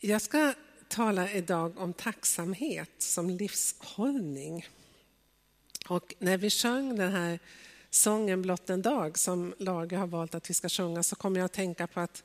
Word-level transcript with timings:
Jag 0.00 0.22
ska 0.22 0.54
tala 0.88 1.32
idag 1.32 1.78
om 1.78 1.92
tacksamhet 1.92 2.90
som 2.98 3.30
livshållning. 3.30 4.66
Och 5.88 6.14
när 6.18 6.36
vi 6.36 6.50
sjöng 6.50 6.96
den 6.96 7.12
här 7.12 7.38
sången 7.90 8.42
Blott 8.42 8.70
en 8.70 8.82
dag 8.82 9.18
som 9.18 9.54
Lage 9.58 9.96
har 9.96 10.06
valt 10.06 10.34
att 10.34 10.50
vi 10.50 10.54
ska 10.54 10.68
sjunga 10.68 11.02
så 11.02 11.16
kommer 11.16 11.40
jag 11.40 11.44
att 11.44 11.52
tänka 11.52 11.86
på 11.86 12.00
att 12.00 12.24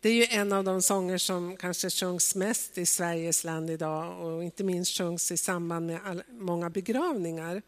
det 0.00 0.08
är 0.08 0.14
ju 0.14 0.24
en 0.24 0.52
av 0.52 0.64
de 0.64 0.82
sånger 0.82 1.18
som 1.18 1.56
kanske 1.56 1.90
sjungs 1.90 2.34
mest 2.34 2.78
i 2.78 2.86
Sveriges 2.86 3.44
land 3.44 3.70
idag 3.70 4.20
och 4.20 4.44
inte 4.44 4.64
minst 4.64 4.96
sjungs 4.98 5.32
i 5.32 5.36
samband 5.36 5.86
med 5.86 6.22
många 6.28 6.70
begravningar. 6.70 7.62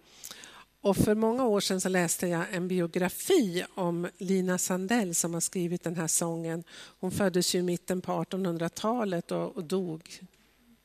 Och 0.83 0.97
för 0.97 1.15
många 1.15 1.47
år 1.47 1.61
sedan 1.61 1.81
så 1.81 1.89
läste 1.89 2.27
jag 2.27 2.45
en 2.53 2.69
biografi 2.69 3.65
om 3.75 4.09
Lina 4.19 4.59
Sandell 4.59 5.15
som 5.15 5.35
har 5.35 5.41
skrivit 5.41 5.83
den 5.83 5.97
här 5.97 6.07
sången. 6.07 6.65
Hon 7.01 7.11
föddes 7.11 7.55
ju 7.55 7.59
i 7.59 7.63
mitten 7.63 8.01
på 8.01 8.13
1800-talet 8.13 9.33
och, 9.33 9.57
och 9.57 9.65
dog, 9.65 10.21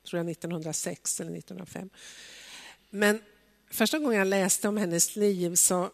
tror 0.10 0.20
jag, 0.20 0.32
1906 0.32 1.20
eller 1.20 1.38
1905. 1.38 1.90
Men 2.90 3.22
första 3.72 4.00
gången 4.00 4.18
jag 4.18 4.28
läste 4.28 4.68
om 4.68 4.78
hennes 4.78 5.16
liv 5.16 5.56
så, 5.56 5.90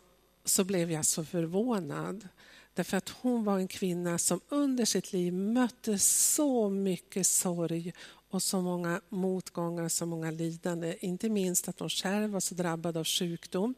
så 0.45 0.63
blev 0.63 0.91
jag 0.91 1.05
så 1.05 1.25
förvånad. 1.25 2.27
Därför 2.73 2.97
att 2.97 3.09
hon 3.09 3.44
var 3.44 3.58
en 3.58 3.67
kvinna 3.67 4.17
som 4.17 4.41
under 4.49 4.85
sitt 4.85 5.13
liv 5.13 5.33
mötte 5.33 5.99
så 5.99 6.70
mycket 6.70 7.27
sorg 7.27 7.94
och 8.34 8.44
så 8.44 8.62
många 8.62 9.02
motgångar, 9.10 9.90
så 9.90 10.05
många 10.05 10.32
lidande. 10.32 10.96
Inte 11.00 11.30
minst 11.30 11.68
att 11.68 11.80
hon 11.80 11.90
själv 11.90 12.30
var 12.30 12.40
så 12.40 12.56
drabbad 12.56 12.98
av 12.98 13.04
sjukdom, 13.04 13.76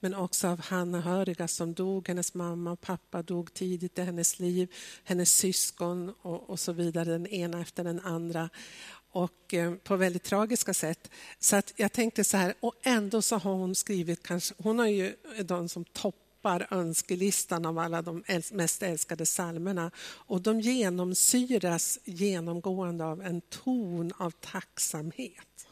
men 0.00 0.14
också 0.14 0.48
av 0.48 0.60
anhöriga 0.68 1.48
som 1.48 1.74
dog. 1.74 2.08
Hennes 2.08 2.34
mamma 2.34 2.72
och 2.72 2.80
pappa 2.80 3.22
dog 3.22 3.54
tidigt 3.54 3.98
i 3.98 4.02
hennes 4.02 4.38
liv, 4.38 4.72
hennes 5.04 5.32
syskon 5.36 6.14
och, 6.22 6.50
och 6.50 6.60
så 6.60 6.72
vidare, 6.72 7.10
den 7.10 7.26
ena 7.26 7.60
efter 7.60 7.84
den 7.84 8.00
andra 8.00 8.50
och 9.12 9.54
eh, 9.54 9.74
på 9.74 9.96
väldigt 9.96 10.24
tragiska 10.24 10.74
sätt. 10.74 11.10
Så 11.38 11.56
att 11.56 11.72
jag 11.76 11.92
tänkte 11.92 12.24
så 12.24 12.36
här, 12.36 12.54
och 12.60 12.74
ändå 12.82 13.22
så 13.22 13.36
har 13.36 13.54
hon 13.54 13.74
skrivit, 13.74 14.22
kanske, 14.22 14.54
hon 14.58 14.78
har 14.78 14.86
ju 14.86 15.06
eh, 15.36 15.44
de 15.44 15.68
som 15.68 15.84
topp 15.84 16.25
toppar 16.46 16.66
önskelistan 16.70 17.66
av 17.66 17.78
alla 17.78 18.02
de 18.02 18.24
mest 18.52 18.82
älskade 18.82 19.24
psalmerna 19.24 19.90
och 19.98 20.42
de 20.42 20.60
genomsyras 20.60 21.98
genomgående 22.04 23.04
av 23.04 23.22
en 23.22 23.40
ton 23.40 24.12
av 24.18 24.30
tacksamhet. 24.30 25.68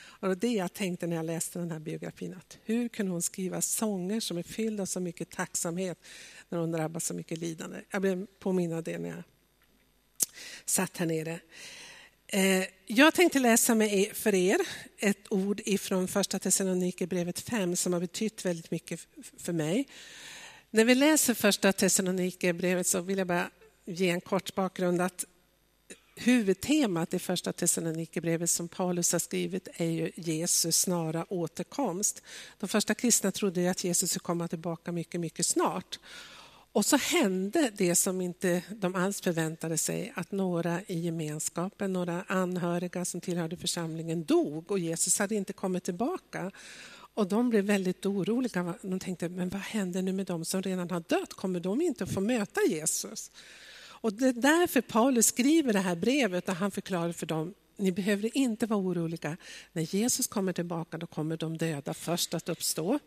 Och 0.00 0.20
det 0.20 0.28
var 0.28 0.34
det 0.34 0.52
jag 0.52 0.72
tänkte 0.72 1.06
när 1.06 1.16
jag 1.16 1.26
läste 1.26 1.58
den 1.58 1.70
här 1.70 1.78
biografin. 1.78 2.34
Att 2.34 2.58
hur 2.64 2.88
kunde 2.88 3.12
hon 3.12 3.22
skriva 3.22 3.60
sånger 3.60 4.20
som 4.20 4.38
är 4.38 4.42
fyllda 4.42 4.82
av 4.82 4.86
så 4.86 5.00
mycket 5.00 5.30
tacksamhet 5.30 5.98
när 6.48 6.58
hon 6.58 6.72
drabbas 6.72 7.04
så 7.04 7.14
mycket 7.14 7.38
lidande? 7.38 7.80
Jag 7.90 8.02
blev 8.02 8.26
påmind 8.38 8.74
av 8.74 8.82
det 8.82 8.98
när 8.98 9.08
jag 9.08 9.22
satt 10.64 10.96
här 10.96 11.06
nere. 11.06 11.40
Eh, 12.32 12.64
jag 12.86 13.14
tänkte 13.14 13.38
läsa 13.38 13.74
med 13.74 14.10
för 14.14 14.34
er 14.34 14.58
ett 14.98 15.32
ord 15.32 15.60
ifrån 15.64 16.08
första 16.08 16.38
Thessalonikerbrevet 16.38 17.40
5 17.40 17.76
som 17.76 17.92
har 17.92 18.00
betytt 18.00 18.44
väldigt 18.44 18.70
mycket 18.70 19.00
för 19.38 19.52
mig. 19.52 19.88
När 20.70 20.84
vi 20.84 20.94
läser 20.94 21.34
första 21.34 21.72
Thessalonikerbrevet 21.72 22.86
så 22.86 23.00
vill 23.00 23.18
jag 23.18 23.26
bara 23.26 23.50
ge 23.84 24.10
en 24.10 24.20
kort 24.20 24.54
bakgrund 24.54 25.00
att 25.00 25.24
huvudtemat 26.16 27.14
i 27.14 27.18
första 27.18 27.52
Thessalonikerbrevet 27.52 28.50
som 28.50 28.68
Paulus 28.68 29.12
har 29.12 29.18
skrivit 29.18 29.68
är 29.74 29.90
ju 29.90 30.10
Jesus 30.16 30.80
snara 30.80 31.32
återkomst. 31.32 32.22
De 32.58 32.68
första 32.68 32.94
kristna 32.94 33.32
trodde 33.32 33.70
att 33.70 33.84
Jesus 33.84 34.10
skulle 34.10 34.20
komma 34.20 34.48
tillbaka 34.48 34.92
mycket, 34.92 35.20
mycket 35.20 35.46
snart. 35.46 35.98
Och 36.72 36.84
så 36.84 36.96
hände 36.96 37.70
det 37.76 37.94
som 37.94 38.20
inte 38.20 38.62
de 38.76 38.94
alls 38.94 39.20
förväntade 39.20 39.78
sig, 39.78 40.12
att 40.16 40.32
några 40.32 40.82
i 40.86 40.98
gemenskapen, 40.98 41.92
några 41.92 42.24
anhöriga 42.28 43.04
som 43.04 43.20
tillhörde 43.20 43.56
församlingen 43.56 44.24
dog 44.24 44.70
och 44.70 44.78
Jesus 44.78 45.18
hade 45.18 45.34
inte 45.34 45.52
kommit 45.52 45.84
tillbaka. 45.84 46.50
Och 47.14 47.28
de 47.28 47.50
blev 47.50 47.64
väldigt 47.64 48.06
oroliga. 48.06 48.74
De 48.82 48.98
tänkte, 48.98 49.28
men 49.28 49.48
vad 49.48 49.60
händer 49.60 50.02
nu 50.02 50.12
med 50.12 50.26
dem 50.26 50.44
som 50.44 50.62
redan 50.62 50.90
har 50.90 51.04
dött? 51.08 51.34
Kommer 51.34 51.60
de 51.60 51.80
inte 51.80 52.04
att 52.04 52.12
få 52.12 52.20
möta 52.20 52.60
Jesus? 52.68 53.30
Och 54.02 54.12
det 54.12 54.28
är 54.28 54.32
därför 54.32 54.80
Paulus 54.80 55.26
skriver 55.26 55.72
det 55.72 55.78
här 55.78 55.96
brevet 55.96 56.48
och 56.48 56.54
han 56.54 56.70
förklarar 56.70 57.12
för 57.12 57.26
dem, 57.26 57.54
ni 57.76 57.92
behöver 57.92 58.36
inte 58.36 58.66
vara 58.66 58.80
oroliga. 58.80 59.36
När 59.72 59.94
Jesus 59.94 60.26
kommer 60.26 60.52
tillbaka 60.52 60.98
då 60.98 61.06
kommer 61.06 61.36
de 61.36 61.58
döda 61.58 61.94
först 61.94 62.34
att 62.34 62.48
uppstå. 62.48 62.98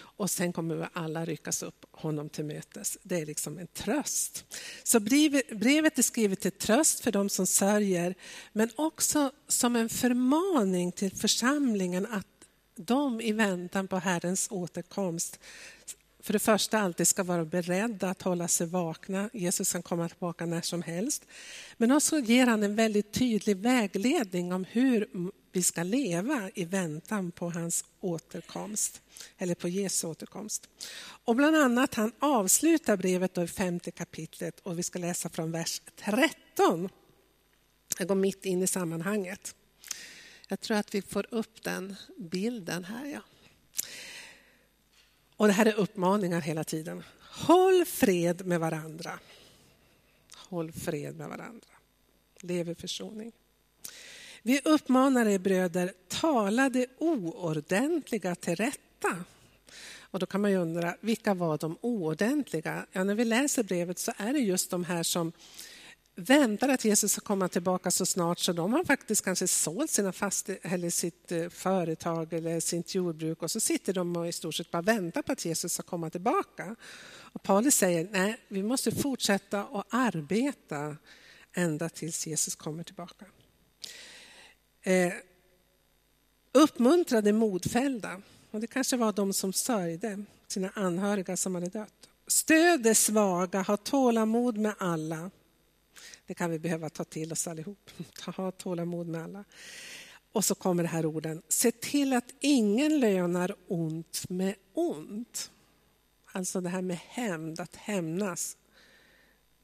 Och 0.00 0.30
sen 0.30 0.52
kommer 0.52 0.74
vi 0.74 0.86
alla 0.92 1.24
ryckas 1.24 1.62
upp 1.62 1.86
honom 1.90 2.28
till 2.28 2.44
mötes. 2.44 2.98
Det 3.02 3.20
är 3.20 3.26
liksom 3.26 3.58
en 3.58 3.66
tröst. 3.66 4.44
Så 4.82 5.00
brevet 5.00 5.98
är 5.98 6.02
skrivet 6.02 6.40
till 6.40 6.52
tröst 6.52 7.00
för 7.00 7.12
de 7.12 7.28
som 7.28 7.46
sörjer, 7.46 8.14
men 8.52 8.70
också 8.76 9.32
som 9.48 9.76
en 9.76 9.88
förmaning 9.88 10.92
till 10.92 11.16
församlingen 11.16 12.06
att 12.06 12.26
de 12.76 13.20
i 13.20 13.32
väntan 13.32 13.88
på 13.88 13.96
Herrens 13.96 14.48
återkomst 14.50 15.38
för 16.22 16.32
det 16.32 16.38
första 16.38 16.78
alltid 16.78 17.08
ska 17.08 17.22
vara 17.22 17.44
beredda 17.44 18.10
att 18.10 18.22
hålla 18.22 18.48
sig 18.48 18.66
vakna. 18.66 19.30
Jesus 19.32 19.72
kan 19.72 19.82
komma 19.82 20.08
tillbaka 20.08 20.46
när 20.46 20.60
som 20.60 20.82
helst. 20.82 21.26
Men 21.76 21.92
också 21.92 22.18
ger 22.18 22.46
han 22.46 22.62
en 22.62 22.74
väldigt 22.74 23.12
tydlig 23.12 23.56
vägledning 23.56 24.52
om 24.52 24.64
hur 24.64 25.08
vi 25.52 25.62
ska 25.62 25.82
leva 25.82 26.50
i 26.54 26.64
väntan 26.64 27.30
på 27.30 27.50
hans 27.50 27.84
återkomst, 28.00 29.02
eller 29.38 29.54
på 29.54 29.68
Jesu 29.68 30.06
återkomst. 30.06 30.68
Och 31.24 31.36
bland 31.36 31.56
annat 31.56 31.94
han 31.94 32.12
avslutar 32.18 32.96
brevet 32.96 33.38
i 33.38 33.46
femte 33.46 33.90
kapitlet 33.90 34.60
och 34.60 34.78
vi 34.78 34.82
ska 34.82 34.98
läsa 34.98 35.28
från 35.28 35.52
vers 35.52 35.82
13. 35.96 36.88
Jag 37.98 38.08
går 38.08 38.14
mitt 38.14 38.44
in 38.44 38.62
i 38.62 38.66
sammanhanget. 38.66 39.54
Jag 40.48 40.60
tror 40.60 40.76
att 40.76 40.94
vi 40.94 41.02
får 41.02 41.26
upp 41.30 41.62
den 41.62 41.96
bilden 42.18 42.84
här. 42.84 43.06
Ja. 43.06 43.20
Och 45.36 45.46
det 45.46 45.52
här 45.52 45.66
är 45.66 45.74
uppmaningar 45.74 46.40
hela 46.40 46.64
tiden. 46.64 47.02
Håll 47.20 47.84
fred 47.84 48.46
med 48.46 48.60
varandra. 48.60 49.18
Håll 50.36 50.72
fred 50.72 51.16
med 51.16 51.28
varandra. 51.28 51.68
Lev 52.40 52.68
i 52.68 52.74
försoning. 52.74 53.32
Vi 54.42 54.60
uppmanar 54.64 55.26
er 55.26 55.38
bröder, 55.38 55.92
tala 56.08 56.68
det 56.68 56.86
oordentliga 56.98 58.34
till 58.34 58.56
rätta. 58.56 59.24
Och 60.00 60.18
då 60.18 60.26
kan 60.26 60.40
man 60.40 60.50
ju 60.50 60.56
undra, 60.56 60.96
vilka 61.00 61.34
var 61.34 61.58
de 61.58 61.76
oordentliga? 61.80 62.86
Ja, 62.92 63.04
när 63.04 63.14
vi 63.14 63.24
läser 63.24 63.62
brevet 63.62 63.98
så 63.98 64.12
är 64.16 64.32
det 64.32 64.38
just 64.38 64.70
de 64.70 64.84
här 64.84 65.02
som 65.02 65.32
väntar 66.14 66.68
att 66.68 66.84
Jesus 66.84 67.12
ska 67.12 67.20
komma 67.20 67.48
tillbaka 67.48 67.90
så 67.90 68.06
snart 68.06 68.38
så 68.38 68.52
de 68.52 68.72
har 68.72 68.84
faktiskt 68.84 69.24
kanske 69.24 69.46
sålt 69.48 69.90
sina 69.90 70.12
fast 70.12 70.48
eller 70.62 70.90
sitt 70.90 71.32
eh, 71.32 71.48
företag 71.48 72.32
eller 72.32 72.60
sitt 72.60 72.94
jordbruk 72.94 73.42
och 73.42 73.50
så 73.50 73.60
sitter 73.60 73.92
de 73.92 74.16
och 74.16 74.28
i 74.28 74.32
stort 74.32 74.54
sett 74.54 74.70
bara 74.70 74.82
väntar 74.82 75.22
på 75.22 75.32
att 75.32 75.44
Jesus 75.44 75.72
ska 75.72 75.82
komma 75.82 76.10
tillbaka. 76.10 76.76
Och 77.32 77.42
Paulus 77.42 77.74
säger 77.74 78.08
nej, 78.10 78.40
vi 78.48 78.62
måste 78.62 78.92
fortsätta 78.92 79.60
att 79.60 79.86
arbeta 79.90 80.96
ända 81.52 81.88
tills 81.88 82.26
Jesus 82.26 82.54
kommer 82.54 82.82
tillbaka. 82.84 83.26
Eh, 84.82 85.12
uppmuntrade 86.52 87.32
modfällda, 87.32 88.22
och 88.50 88.60
det 88.60 88.66
kanske 88.66 88.96
var 88.96 89.12
de 89.12 89.32
som 89.32 89.52
sörjde 89.52 90.24
sina 90.46 90.70
anhöriga 90.74 91.36
som 91.36 91.54
hade 91.54 91.68
dött. 91.68 92.08
Stöd 92.26 92.82
det 92.82 92.94
svaga, 92.94 93.62
ha 93.62 93.76
tålamod 93.76 94.58
med 94.58 94.74
alla. 94.78 95.30
Det 96.26 96.34
kan 96.34 96.50
vi 96.50 96.58
behöva 96.58 96.90
ta 96.90 97.04
till 97.04 97.32
oss 97.32 97.48
allihop. 97.48 97.90
Ha 98.36 98.50
tålamod 98.50 99.06
med 99.06 99.24
alla. 99.24 99.44
Och 100.32 100.44
så 100.44 100.54
kommer 100.54 100.82
det 100.82 100.88
här 100.88 101.06
orden. 101.06 101.42
Se 101.48 101.72
till 101.72 102.12
att 102.12 102.34
ingen 102.40 103.00
lönar 103.00 103.54
ont 103.68 104.28
med 104.28 104.54
ont. 104.74 105.50
Alltså 106.32 106.60
det 106.60 106.68
här 106.68 106.82
med 106.82 106.96
hämnd, 106.96 107.60
att 107.60 107.76
hämnas, 107.76 108.56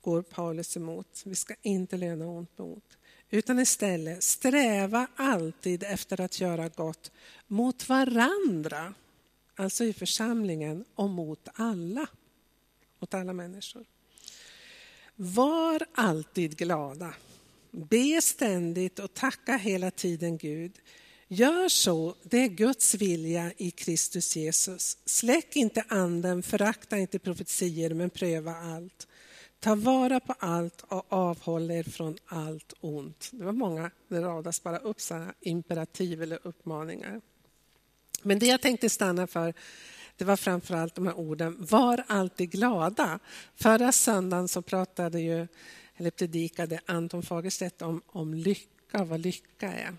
går 0.00 0.22
Paulus 0.22 0.77
emot. 0.77 1.22
Vi 1.25 1.34
ska 1.34 1.54
inte 1.62 1.97
löna 1.97 2.27
ont 2.27 2.59
med 2.59 2.66
ont. 2.66 2.98
Utan 3.31 3.59
istället 3.59 4.22
sträva 4.22 5.06
alltid 5.16 5.83
efter 5.83 6.21
att 6.21 6.41
göra 6.41 6.68
gott 6.68 7.12
mot 7.47 7.89
varandra, 7.89 8.95
alltså 9.54 9.84
i 9.84 9.92
församlingen, 9.92 10.84
och 10.95 11.10
mot 11.10 11.48
alla. 11.54 12.06
Mot 12.98 13.15
alla 13.15 13.33
människor. 13.33 13.84
Var 15.16 15.86
alltid 15.95 16.56
glada. 16.56 17.15
Be 17.71 18.21
ständigt 18.22 18.98
och 18.98 19.15
tacka 19.15 19.56
hela 19.56 19.91
tiden 19.91 20.39
Gud. 20.39 20.72
Gör 21.28 21.68
så, 21.68 22.15
det 22.22 22.39
är 22.39 22.48
Guds 22.48 22.95
vilja 22.95 23.53
i 23.56 23.71
Kristus 23.71 24.36
Jesus. 24.36 24.98
Släck 25.04 25.56
inte 25.56 25.84
anden, 25.89 26.42
förakta 26.42 26.98
inte 26.98 27.18
profetier, 27.18 27.95
men 27.95 28.10
pröva 28.10 28.54
allt. 28.56 29.06
Ta 29.60 29.74
vara 29.74 30.20
på 30.20 30.34
allt 30.38 30.84
och 30.88 31.06
avhåll 31.08 31.70
er 31.70 31.82
från 31.82 32.16
allt 32.26 32.72
ont. 32.80 33.30
Det 33.32 33.44
var 33.44 33.53
många, 33.53 33.91
det 34.08 34.20
radas 34.20 34.62
bara 34.62 34.78
upp 34.78 35.00
sådana 35.00 35.34
imperativ 35.41 36.22
eller 36.22 36.38
uppmaningar. 36.42 37.20
Men 38.22 38.38
det 38.38 38.47
jag 38.47 38.62
tänkte 38.62 38.91
stanna 38.91 39.26
för 39.26 39.54
det 40.16 40.24
var 40.24 40.36
framförallt 40.36 40.94
de 40.94 41.06
här 41.06 41.18
orden, 41.18 41.56
var 41.58 42.04
alltid 42.06 42.50
glada. 42.50 43.18
Förra 43.54 43.92
söndagen 43.92 44.48
så 44.48 44.62
pratade 44.62 45.20
ju 45.20 45.47
eller 45.97 46.10
predikade 46.10 46.80
Anton 46.86 47.22
Fagerstedt 47.22 47.82
om, 47.82 48.02
om 48.06 48.34
lycka 48.34 49.04
vad 49.04 49.20
lycka 49.20 49.72
är. 49.72 49.97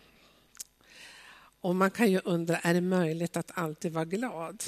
Och 1.62 1.75
man 1.75 1.92
kan 1.92 2.12
ju 2.12 2.21
undra, 2.24 2.57
är 2.57 2.74
det 2.74 2.81
möjligt 2.81 3.38
att 3.38 3.51
alltid 3.53 3.94
vara 3.94 4.06
glad? 4.06 4.63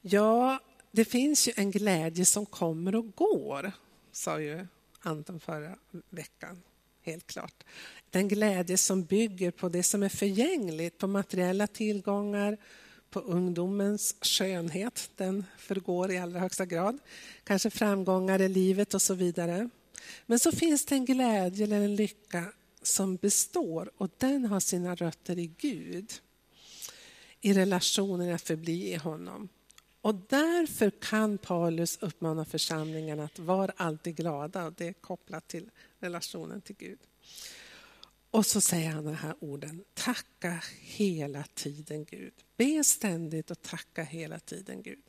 Ja, 0.00 0.60
det 0.90 1.04
finns 1.04 1.48
ju 1.48 1.52
en 1.56 1.70
glädje 1.70 2.24
som 2.24 2.46
kommer 2.46 2.94
och 2.94 3.14
går, 3.14 3.72
sa 4.12 4.40
ju 4.40 4.66
Anton 5.00 5.40
förra 5.40 5.76
veckan. 6.10 6.62
Helt 7.02 7.26
klart. 7.26 7.64
Den 8.10 8.28
glädje 8.28 8.78
som 8.78 9.04
bygger 9.04 9.50
på 9.50 9.68
det 9.68 9.82
som 9.82 10.02
är 10.02 10.08
förgängligt, 10.08 10.98
på 10.98 11.06
materiella 11.06 11.66
tillgångar, 11.66 12.58
på 13.10 13.20
ungdomens 13.20 14.16
skönhet. 14.20 15.10
Den 15.16 15.44
förgår 15.58 16.10
i 16.10 16.18
allra 16.18 16.40
högsta 16.40 16.66
grad. 16.66 16.98
Kanske 17.44 17.70
framgångar 17.70 18.40
i 18.40 18.48
livet 18.48 18.94
och 18.94 19.02
så 19.02 19.14
vidare. 19.14 19.68
Men 20.26 20.38
så 20.38 20.52
finns 20.52 20.86
det 20.86 20.94
en 20.94 21.04
glädje 21.04 21.64
eller 21.64 21.80
en 21.80 21.96
lycka 21.96 22.44
som 22.82 23.16
består 23.16 23.90
och 23.96 24.10
den 24.18 24.44
har 24.44 24.60
sina 24.60 24.94
rötter 24.94 25.38
i 25.38 25.50
Gud. 25.58 26.12
I 27.40 27.52
relationen 27.52 28.34
att 28.34 28.42
förbli 28.42 28.92
i 28.92 28.96
honom. 28.96 29.48
Och 30.00 30.14
därför 30.28 30.90
kan 30.90 31.38
Paulus 31.38 31.98
uppmana 32.00 32.44
församlingen 32.44 33.20
att 33.20 33.38
vara 33.38 33.72
alltid 33.76 34.16
glada 34.16 34.66
och 34.66 34.72
det 34.72 34.88
är 34.88 34.92
kopplat 34.92 35.48
till 35.48 35.70
relationen 35.98 36.60
till 36.60 36.76
Gud. 36.76 36.98
Och 38.30 38.46
så 38.46 38.60
säger 38.60 38.90
han 38.90 39.04
de 39.04 39.14
här 39.14 39.34
orden, 39.40 39.84
tacka 39.94 40.64
hela 40.80 41.44
tiden 41.54 42.04
Gud. 42.04 42.32
Be 42.56 42.84
ständigt 42.84 43.50
och 43.50 43.62
tacka 43.62 44.02
hela 44.02 44.38
tiden 44.38 44.82
Gud. 44.82 45.02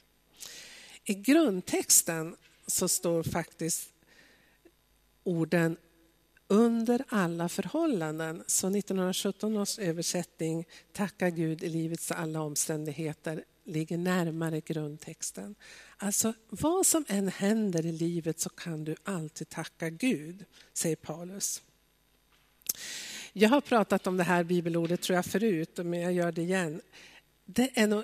I 1.03 1.13
grundtexten 1.13 2.35
så 2.67 2.87
står 2.87 3.23
faktiskt 3.23 3.89
orden 5.23 5.77
under 6.47 7.03
alla 7.07 7.49
förhållanden. 7.49 8.43
Så 8.47 8.67
1917 8.67 9.57
års 9.57 9.79
översättning, 9.79 10.67
tacka 10.93 11.29
Gud 11.29 11.63
i 11.63 11.69
livets 11.69 12.11
alla 12.11 12.41
omständigheter, 12.41 13.43
ligger 13.69 13.97
närmare 13.97 14.61
grundtexten. 14.61 15.55
Alltså 15.97 16.33
vad 16.49 16.85
som 16.85 17.05
än 17.07 17.27
händer 17.27 17.85
i 17.85 17.91
livet 17.91 18.39
så 18.39 18.49
kan 18.49 18.83
du 18.83 18.95
alltid 19.03 19.49
tacka 19.49 19.89
Gud, 19.89 20.45
säger 20.73 20.95
Paulus. 20.95 21.61
Jag 23.33 23.49
har 23.49 23.61
pratat 23.61 24.07
om 24.07 24.17
det 24.17 24.23
här 24.23 24.43
bibelordet 24.43 25.01
tror 25.01 25.15
jag 25.15 25.25
förut, 25.25 25.79
men 25.83 25.99
jag 25.99 26.13
gör 26.13 26.31
det 26.31 26.41
igen. 26.41 26.81
Det 27.45 27.79
är 27.79 27.87
nog, 27.87 28.03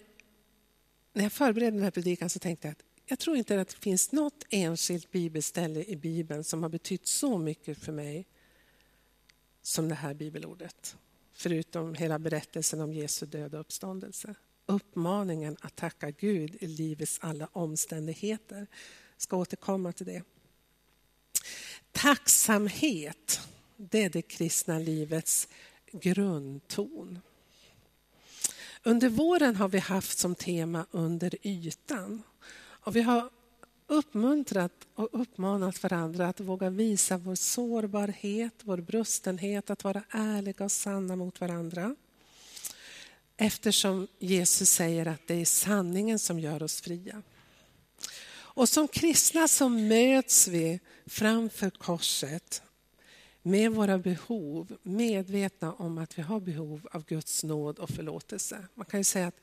när 1.14 1.24
jag 1.24 1.32
förberedde 1.32 1.78
den 1.78 1.84
här 1.84 1.92
predikan 1.92 2.30
så 2.30 2.40
tänkte 2.40 2.68
jag 2.68 2.72
att 2.72 2.84
jag 3.06 3.20
tror 3.20 3.38
inte 3.38 3.62
att 3.62 3.70
det 3.70 3.76
finns 3.76 4.12
något 4.12 4.46
enskilt 4.50 5.12
bibelställe 5.12 5.84
i 5.84 5.96
Bibeln 5.96 6.44
som 6.44 6.64
har 6.64 6.70
betytt 6.70 7.08
så 7.08 7.38
mycket 7.38 7.78
för 7.78 7.92
mig 7.92 8.26
som 9.62 9.90
det 9.90 9.96
här 9.96 10.14
bibelordet. 10.14 10.98
Förutom 11.34 11.94
hela 11.94 12.20
berättelsen 12.20 12.82
om 12.82 12.94
Jesu 12.94 13.26
död 13.26 13.54
och 13.54 13.60
uppståndelse. 13.60 14.36
Uppmaningen 14.66 15.58
att 15.62 15.76
tacka 15.76 16.12
Gud 16.12 16.58
i 16.60 16.68
livets 16.68 17.20
alla 17.22 17.50
omständigheter. 17.52 18.68
Jag 19.14 19.22
ska 19.22 19.38
återkomma 19.38 19.92
till 19.92 20.06
det. 20.06 20.24
Tacksamhet, 21.92 23.40
det 23.78 24.04
är 24.04 24.10
det 24.10 24.22
kristna 24.22 24.80
livets 24.80 25.48
grundton. 25.92 27.20
Under 28.84 29.10
våren 29.10 29.56
har 29.56 29.68
vi 29.68 29.80
haft 29.80 30.18
som 30.18 30.36
tema 30.36 30.86
Under 30.92 31.36
ytan. 31.42 32.24
Och 32.58 32.96
vi 32.96 33.02
har 33.02 33.30
uppmuntrat 33.88 34.88
och 34.96 35.10
uppmanat 35.12 35.84
varandra 35.84 36.28
att 36.28 36.40
våga 36.40 36.70
visa 36.70 37.18
vår 37.18 37.36
sårbarhet, 37.36 38.54
vår 38.64 38.78
brustenhet, 38.78 39.70
att 39.70 39.84
vara 39.84 40.04
ärliga 40.10 40.66
och 40.66 40.72
sanna 40.72 41.16
mot 41.16 41.42
varandra. 41.42 41.96
Eftersom 43.38 44.08
Jesus 44.20 44.70
säger 44.70 45.06
att 45.06 45.28
det 45.28 45.42
är 45.42 45.46
sanningen 45.46 46.20
som 46.20 46.40
gör 46.40 46.64
oss 46.64 46.82
fria. 46.82 47.22
Och 48.56 48.70
som 48.70 48.88
kristna 48.88 49.48
så 49.48 49.70
möts 49.70 50.48
vi 50.48 50.80
framför 51.06 51.70
korset 51.70 52.62
med 53.42 53.72
våra 53.72 53.98
behov, 53.98 54.78
medvetna 54.84 55.74
om 55.74 55.98
att 55.98 56.18
vi 56.18 56.22
har 56.22 56.40
behov 56.40 56.88
av 56.92 57.06
Guds 57.06 57.44
nåd 57.44 57.80
och 57.80 57.90
förlåtelse. 57.90 58.68
Man 58.76 58.86
kan 58.86 59.00
ju 59.00 59.04
säga 59.04 59.28
att 59.28 59.40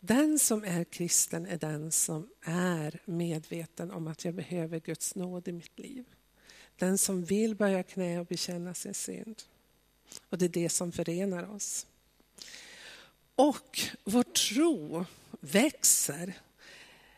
den 0.00 0.38
som 0.38 0.64
är 0.64 0.84
kristen 0.84 1.46
är 1.46 1.58
den 1.58 1.92
som 1.92 2.28
är 2.42 3.00
medveten 3.04 3.90
om 3.90 4.08
att 4.08 4.24
jag 4.24 4.34
behöver 4.34 4.80
Guds 4.80 5.14
nåd 5.14 5.48
i 5.48 5.52
mitt 5.52 5.78
liv. 5.78 6.04
Den 6.76 6.98
som 6.98 7.24
vill 7.24 7.54
böja 7.54 7.82
knä 7.82 8.20
och 8.20 8.26
bekänna 8.26 8.74
sin 8.74 8.94
synd. 8.94 9.42
Och 10.28 10.38
det 10.38 10.44
är 10.44 10.48
det 10.48 10.68
som 10.68 10.92
förenar 10.92 11.50
oss. 11.50 11.86
Och 13.38 13.80
vår 14.04 14.22
tro 14.22 15.04
växer 15.40 16.32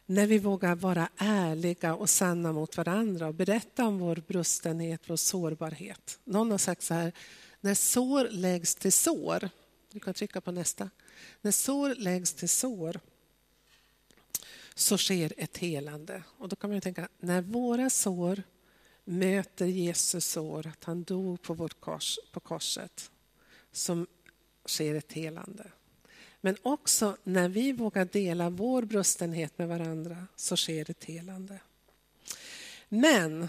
när 0.06 0.26
vi 0.26 0.38
vågar 0.38 0.74
vara 0.74 1.08
ärliga 1.16 1.94
och 1.94 2.10
sanna 2.10 2.52
mot 2.52 2.76
varandra 2.76 3.26
och 3.26 3.34
berätta 3.34 3.84
om 3.84 3.98
vår 3.98 4.22
brustenhet, 4.26 5.00
vår 5.06 5.16
sårbarhet. 5.16 6.18
Någon 6.24 6.50
har 6.50 6.58
sagt 6.58 6.82
så 6.82 6.94
här, 6.94 7.12
när 7.60 7.74
sår 7.74 8.28
läggs 8.30 8.74
till 8.74 8.92
sår, 8.92 9.50
du 9.92 10.00
kan 10.00 10.14
trycka 10.14 10.40
på 10.40 10.52
nästa, 10.52 10.90
när 11.40 11.52
sår 11.52 11.94
läggs 11.94 12.32
till 12.32 12.48
sår 12.48 13.00
så 14.74 14.98
sker 14.98 15.32
ett 15.36 15.58
helande. 15.58 16.22
Och 16.38 16.48
då 16.48 16.56
kan 16.56 16.70
man 16.70 16.80
tänka, 16.80 17.08
när 17.18 17.42
våra 17.42 17.90
sår 17.90 18.42
möter 19.04 19.66
Jesus 19.66 20.26
sår, 20.26 20.66
att 20.66 20.84
han 20.84 21.02
dog 21.02 21.42
på 21.42 21.54
vårt 21.54 21.80
kors, 21.80 22.18
på 22.32 22.40
korset, 22.40 23.10
så 23.72 24.06
sker 24.66 24.94
ett 24.94 25.12
helande. 25.12 25.70
Men 26.40 26.56
också 26.62 27.16
när 27.24 27.48
vi 27.48 27.72
vågar 27.72 28.04
dela 28.04 28.50
vår 28.50 28.82
brustenhet 28.82 29.58
med 29.58 29.68
varandra 29.68 30.26
så 30.36 30.56
sker 30.56 30.90
ett 30.90 31.04
helande. 31.04 31.60
Men 32.88 33.48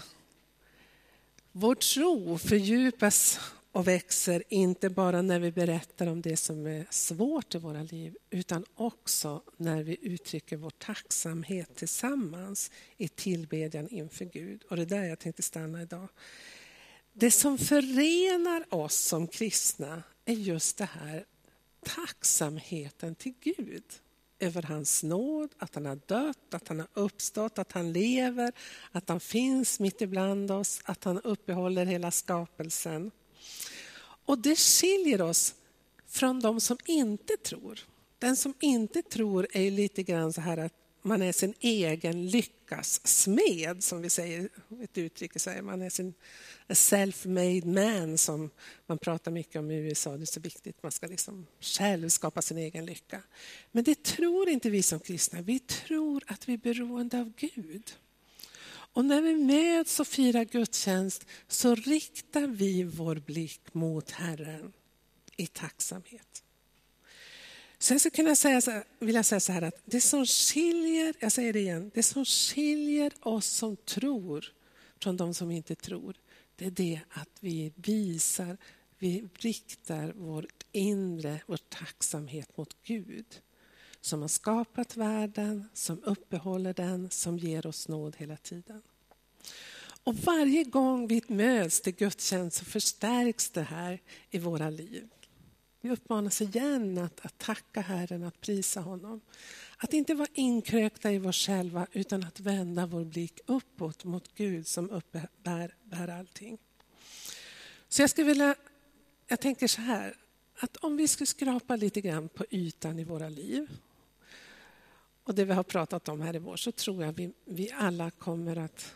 vår 1.52 1.74
tro 1.74 2.38
fördjupas 2.38 3.40
och 3.72 3.88
växer 3.88 4.42
inte 4.48 4.90
bara 4.90 5.22
när 5.22 5.40
vi 5.40 5.52
berättar 5.52 6.06
om 6.06 6.22
det 6.22 6.36
som 6.36 6.66
är 6.66 6.86
svårt 6.90 7.54
i 7.54 7.58
våra 7.58 7.82
liv 7.82 8.16
utan 8.30 8.64
också 8.74 9.42
när 9.56 9.82
vi 9.82 9.96
uttrycker 10.02 10.56
vår 10.56 10.70
tacksamhet 10.70 11.76
tillsammans 11.76 12.70
i 12.96 13.08
tillbedjan 13.08 13.88
inför 13.88 14.24
Gud. 14.24 14.62
Och 14.70 14.76
det 14.76 14.82
är 14.82 14.86
där 14.86 15.04
jag 15.04 15.18
tänkte 15.18 15.42
stanna 15.42 15.82
idag. 15.82 16.08
Det 17.12 17.30
som 17.30 17.58
förenar 17.58 18.74
oss 18.74 18.96
som 18.96 19.26
kristna 19.26 20.02
är 20.24 20.34
just 20.34 20.78
det 20.78 20.88
här 20.92 21.24
tacksamheten 21.84 23.14
till 23.14 23.34
Gud 23.40 23.84
över 24.38 24.62
hans 24.62 25.02
nåd, 25.02 25.50
att 25.58 25.74
han 25.74 25.86
har 25.86 25.98
dött, 26.06 26.54
att 26.54 26.68
han 26.68 26.78
har 26.80 26.88
uppstått, 26.94 27.58
att 27.58 27.72
han 27.72 27.92
lever, 27.92 28.52
att 28.92 29.08
han 29.08 29.20
finns 29.20 29.80
mitt 29.80 30.00
ibland 30.00 30.50
oss, 30.50 30.80
att 30.84 31.04
han 31.04 31.20
uppehåller 31.20 31.86
hela 31.86 32.10
skapelsen. 32.10 33.10
Och 34.24 34.38
det 34.38 34.56
skiljer 34.56 35.22
oss 35.22 35.54
från 36.06 36.40
de 36.40 36.60
som 36.60 36.76
inte 36.84 37.36
tror. 37.36 37.80
Den 38.18 38.36
som 38.36 38.54
inte 38.60 39.02
tror 39.02 39.46
är 39.52 39.70
lite 39.70 40.02
grann 40.02 40.32
så 40.32 40.40
här 40.40 40.58
att 40.58 40.74
man 41.02 41.22
är 41.22 41.32
sin 41.32 41.54
egen 41.60 42.26
lyckas 42.26 43.00
smed, 43.06 43.84
som 43.84 44.02
vi 44.02 44.10
säger, 44.10 44.48
ett 44.82 44.98
uttryck 44.98 45.36
i 45.36 45.38
Sverige. 45.38 45.62
Man 45.62 45.82
är 45.82 45.90
sin 45.90 46.14
self-made 46.68 47.66
man 47.66 48.18
som 48.18 48.50
man 48.86 48.98
pratar 48.98 49.30
mycket 49.30 49.56
om 49.56 49.70
i 49.70 49.74
USA. 49.74 50.16
Det 50.16 50.22
är 50.22 50.26
så 50.26 50.40
viktigt, 50.40 50.82
man 50.82 50.92
ska 50.92 51.06
liksom 51.06 51.46
själv 51.60 52.08
skapa 52.08 52.42
sin 52.42 52.58
egen 52.58 52.86
lycka. 52.86 53.22
Men 53.72 53.84
det 53.84 54.02
tror 54.02 54.48
inte 54.48 54.70
vi 54.70 54.82
som 54.82 55.00
kristna. 55.00 55.42
Vi 55.42 55.58
tror 55.58 56.24
att 56.26 56.48
vi 56.48 56.52
är 56.52 56.58
beroende 56.58 57.20
av 57.20 57.32
Gud. 57.36 57.92
Och 58.94 59.04
när 59.04 59.22
vi 59.22 59.34
möts 59.34 60.00
och 60.00 60.06
firar 60.06 60.44
gudstjänst 60.44 61.26
så 61.48 61.74
riktar 61.74 62.46
vi 62.46 62.82
vår 62.82 63.16
blick 63.16 63.74
mot 63.74 64.10
Herren 64.10 64.72
i 65.36 65.46
tacksamhet. 65.46 66.41
Sen 67.82 68.00
så 68.00 68.10
kan 68.10 68.26
jag 68.26 68.36
säga 68.36 68.60
så, 68.60 68.82
vill 68.98 69.14
jag 69.14 69.24
säga 69.24 69.40
så 69.40 69.52
här 69.52 69.62
att 69.62 69.82
det 69.84 70.00
som 70.00 70.26
skiljer, 70.26 71.14
jag 71.20 71.32
säger 71.32 71.52
det 71.52 71.60
igen, 71.60 71.90
det 71.94 72.02
som 72.02 72.24
skiljer 72.24 73.12
oss 73.20 73.46
som 73.46 73.76
tror 73.76 74.52
från 75.00 75.16
de 75.16 75.34
som 75.34 75.50
inte 75.50 75.74
tror, 75.74 76.16
det 76.56 76.64
är 76.66 76.70
det 76.70 77.00
att 77.10 77.28
vi 77.40 77.72
visar, 77.76 78.56
vi 78.98 79.28
riktar 79.34 80.12
vårt 80.12 80.66
inre, 80.72 81.40
vår 81.46 81.56
tacksamhet 81.56 82.56
mot 82.56 82.76
Gud 82.82 83.40
som 84.00 84.20
har 84.20 84.28
skapat 84.28 84.96
världen, 84.96 85.68
som 85.74 86.02
uppehåller 86.04 86.74
den, 86.74 87.10
som 87.10 87.38
ger 87.38 87.66
oss 87.66 87.88
nåd 87.88 88.16
hela 88.16 88.36
tiden. 88.36 88.82
Och 90.04 90.14
varje 90.14 90.64
gång 90.64 91.06
vi 91.06 91.22
möts 91.26 91.80
till 91.80 91.94
gudstjänst 91.94 92.56
så 92.56 92.64
förstärks 92.64 93.50
det 93.50 93.62
här 93.62 94.00
i 94.30 94.38
våra 94.38 94.70
liv. 94.70 95.08
Vi 95.84 95.90
uppmanas 95.90 96.40
igen 96.40 96.98
att, 96.98 97.26
att 97.26 97.38
tacka 97.38 97.80
Herren, 97.80 98.24
att 98.24 98.40
prisa 98.40 98.80
honom. 98.80 99.20
Att 99.76 99.92
inte 99.92 100.14
vara 100.14 100.28
inkrökta 100.34 101.12
i 101.12 101.18
oss 101.18 101.46
själva 101.46 101.86
utan 101.92 102.24
att 102.24 102.40
vända 102.40 102.86
vår 102.86 103.04
blick 103.04 103.40
uppåt 103.46 104.04
mot 104.04 104.34
Gud 104.34 104.66
som 104.66 104.90
uppbär 104.90 105.74
bär 105.84 106.08
allting. 106.08 106.58
Så 107.88 108.02
jag 108.02 108.10
skulle 108.10 108.26
vilja, 108.26 108.54
jag 109.26 109.40
tänker 109.40 109.68
så 109.68 109.80
här, 109.80 110.16
att 110.58 110.76
om 110.76 110.96
vi 110.96 111.08
skulle 111.08 111.26
skrapa 111.26 111.76
lite 111.76 112.00
grann 112.00 112.28
på 112.28 112.44
ytan 112.50 112.98
i 112.98 113.04
våra 113.04 113.28
liv 113.28 113.70
och 115.24 115.34
det 115.34 115.44
vi 115.44 115.52
har 115.52 115.62
pratat 115.62 116.08
om 116.08 116.20
här 116.20 116.36
i 116.36 116.38
vår 116.38 116.56
så 116.56 116.72
tror 116.72 117.04
jag 117.04 117.12
vi, 117.12 117.32
vi 117.44 117.72
alla 117.72 118.10
kommer 118.10 118.56
att 118.56 118.94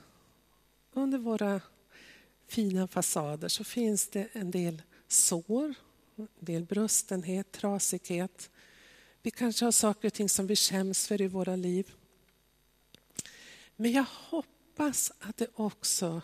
under 0.93 1.19
våra 1.19 1.61
fina 2.49 2.89
fasader 2.89 3.49
så 3.49 3.65
finns 3.65 4.09
det 4.09 4.29
en 4.33 4.51
del 4.51 4.83
sår, 5.09 5.75
en 6.17 6.29
del 6.41 6.65
brustenhet, 6.65 7.53
trasighet. 7.53 8.51
Vi 9.23 9.31
kanske 9.31 9.65
har 9.65 9.73
saker 9.73 10.09
och 10.09 10.15
ting 10.15 10.29
som 10.29 10.47
vi 10.47 10.57
skäms 10.57 11.07
för 11.07 11.21
i 11.21 11.29
våra 11.29 11.57
liv. 11.57 11.91
Men 13.77 13.93
jag 13.93 14.07
hoppas 14.09 15.13
att 15.19 15.37
det 15.37 15.49
också 15.55 16.23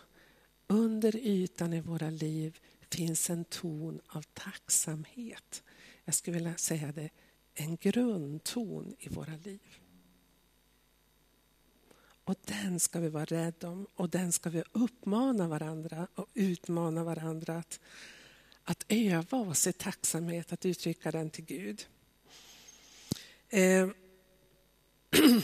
under 0.66 1.16
ytan 1.16 1.72
i 1.72 1.80
våra 1.80 2.11
liv 2.11 2.58
finns 2.90 3.30
en 3.30 3.44
ton 3.44 4.00
av 4.06 4.22
tacksamhet. 4.22 5.62
Jag 6.04 6.14
skulle 6.14 6.37
vilja 6.37 6.56
säga 6.56 6.92
det, 6.92 7.11
en 7.54 7.76
grundton 7.76 8.94
i 8.99 9.08
våra 9.08 9.37
liv. 9.37 9.78
Och 12.25 12.37
den 12.44 12.80
ska 12.80 13.00
vi 13.00 13.08
vara 13.08 13.25
rädda 13.25 13.68
om 13.68 13.87
och 13.94 14.08
den 14.11 14.32
ska 14.32 14.50
vi 14.50 14.62
uppmana 14.72 15.49
varandra 15.49 16.08
och 16.14 16.28
utmana 16.34 17.04
varandra 17.04 17.58
att, 17.58 17.80
att 18.64 18.85
öva 18.88 19.38
oss 19.38 19.66
i 19.66 19.73
tacksamhet, 19.73 20.52
att 20.52 20.66
uttrycka 20.66 21.11
den 21.11 21.31
till 21.31 21.45
Gud. 21.45 21.87
Eh, 23.49 23.88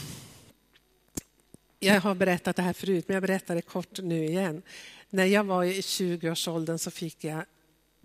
jag 1.79 2.01
har 2.01 2.15
berättat 2.15 2.57
det 2.57 2.63
här 2.63 2.73
förut, 2.73 3.09
men 3.09 3.15
jag 3.15 3.23
berättar 3.23 3.55
det 3.55 3.63
kort 3.63 3.99
nu 3.99 4.25
igen. 4.25 4.63
När 5.11 5.25
jag 5.25 5.45
var 5.45 5.65
i 5.65 5.81
20-årsåldern 5.81 6.79
så 6.79 6.91
fick 6.91 7.25
jag 7.25 7.45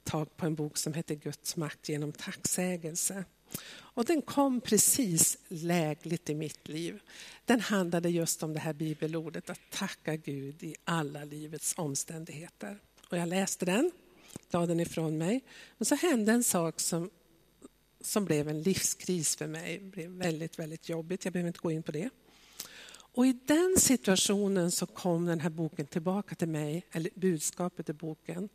tag 0.04 0.38
på 0.38 0.46
en 0.46 0.56
bok 0.56 0.78
som 0.78 0.94
hette 0.94 1.16
Guds 1.16 1.56
makt 1.56 1.90
genom 1.90 2.12
tacksägelse. 2.12 3.26
Och 3.70 4.06
den 4.06 4.22
kom 4.22 4.62
precis 4.62 5.38
lägligt 5.48 6.30
i 6.30 6.36
mitt 6.36 6.68
liv. 6.68 7.02
Den 7.46 7.60
handlade 7.60 8.10
just 8.10 8.44
om 8.44 8.54
det 8.54 8.60
här 8.60 8.74
bibelordet 8.74 9.50
att 9.50 9.60
tacka 9.70 10.16
Gud 10.16 10.64
i 10.64 10.76
alla 10.84 11.24
livets 11.24 11.74
omständigheter. 11.78 12.80
Och 13.10 13.18
jag 13.18 13.30
läste 13.30 13.66
den, 13.66 13.92
la 14.54 14.66
den 14.66 14.80
ifrån 14.80 15.18
mig. 15.18 15.44
Men 15.78 15.86
så 15.86 15.96
hände 15.96 16.32
en 16.32 16.44
sak 16.44 16.80
som, 16.80 17.10
som 18.02 18.26
blev 18.26 18.50
en 18.50 18.62
livskris 18.62 19.36
för 19.36 19.48
mig. 19.48 19.78
Det 19.78 19.86
blev 19.86 20.12
väldigt, 20.12 20.60
väldigt 20.60 20.90
jobbigt. 20.90 21.26
Jag 21.26 21.34
behöver 21.34 21.48
inte 21.48 21.60
gå 21.60 21.72
in 21.72 21.84
på 21.84 21.92
det. 21.92 22.10
Och 23.16 23.28
i 23.28 23.40
den 23.46 23.76
situationen 23.78 24.72
så 24.72 24.86
kom 24.86 25.26
den 25.26 25.40
här 25.40 25.50
boken 25.50 25.86
tillbaka 25.86 26.36
till 26.36 26.48
mig, 26.48 26.86
eller 26.92 27.10
budskapet 27.16 27.90
i 27.90 27.94
boken. 27.94 28.50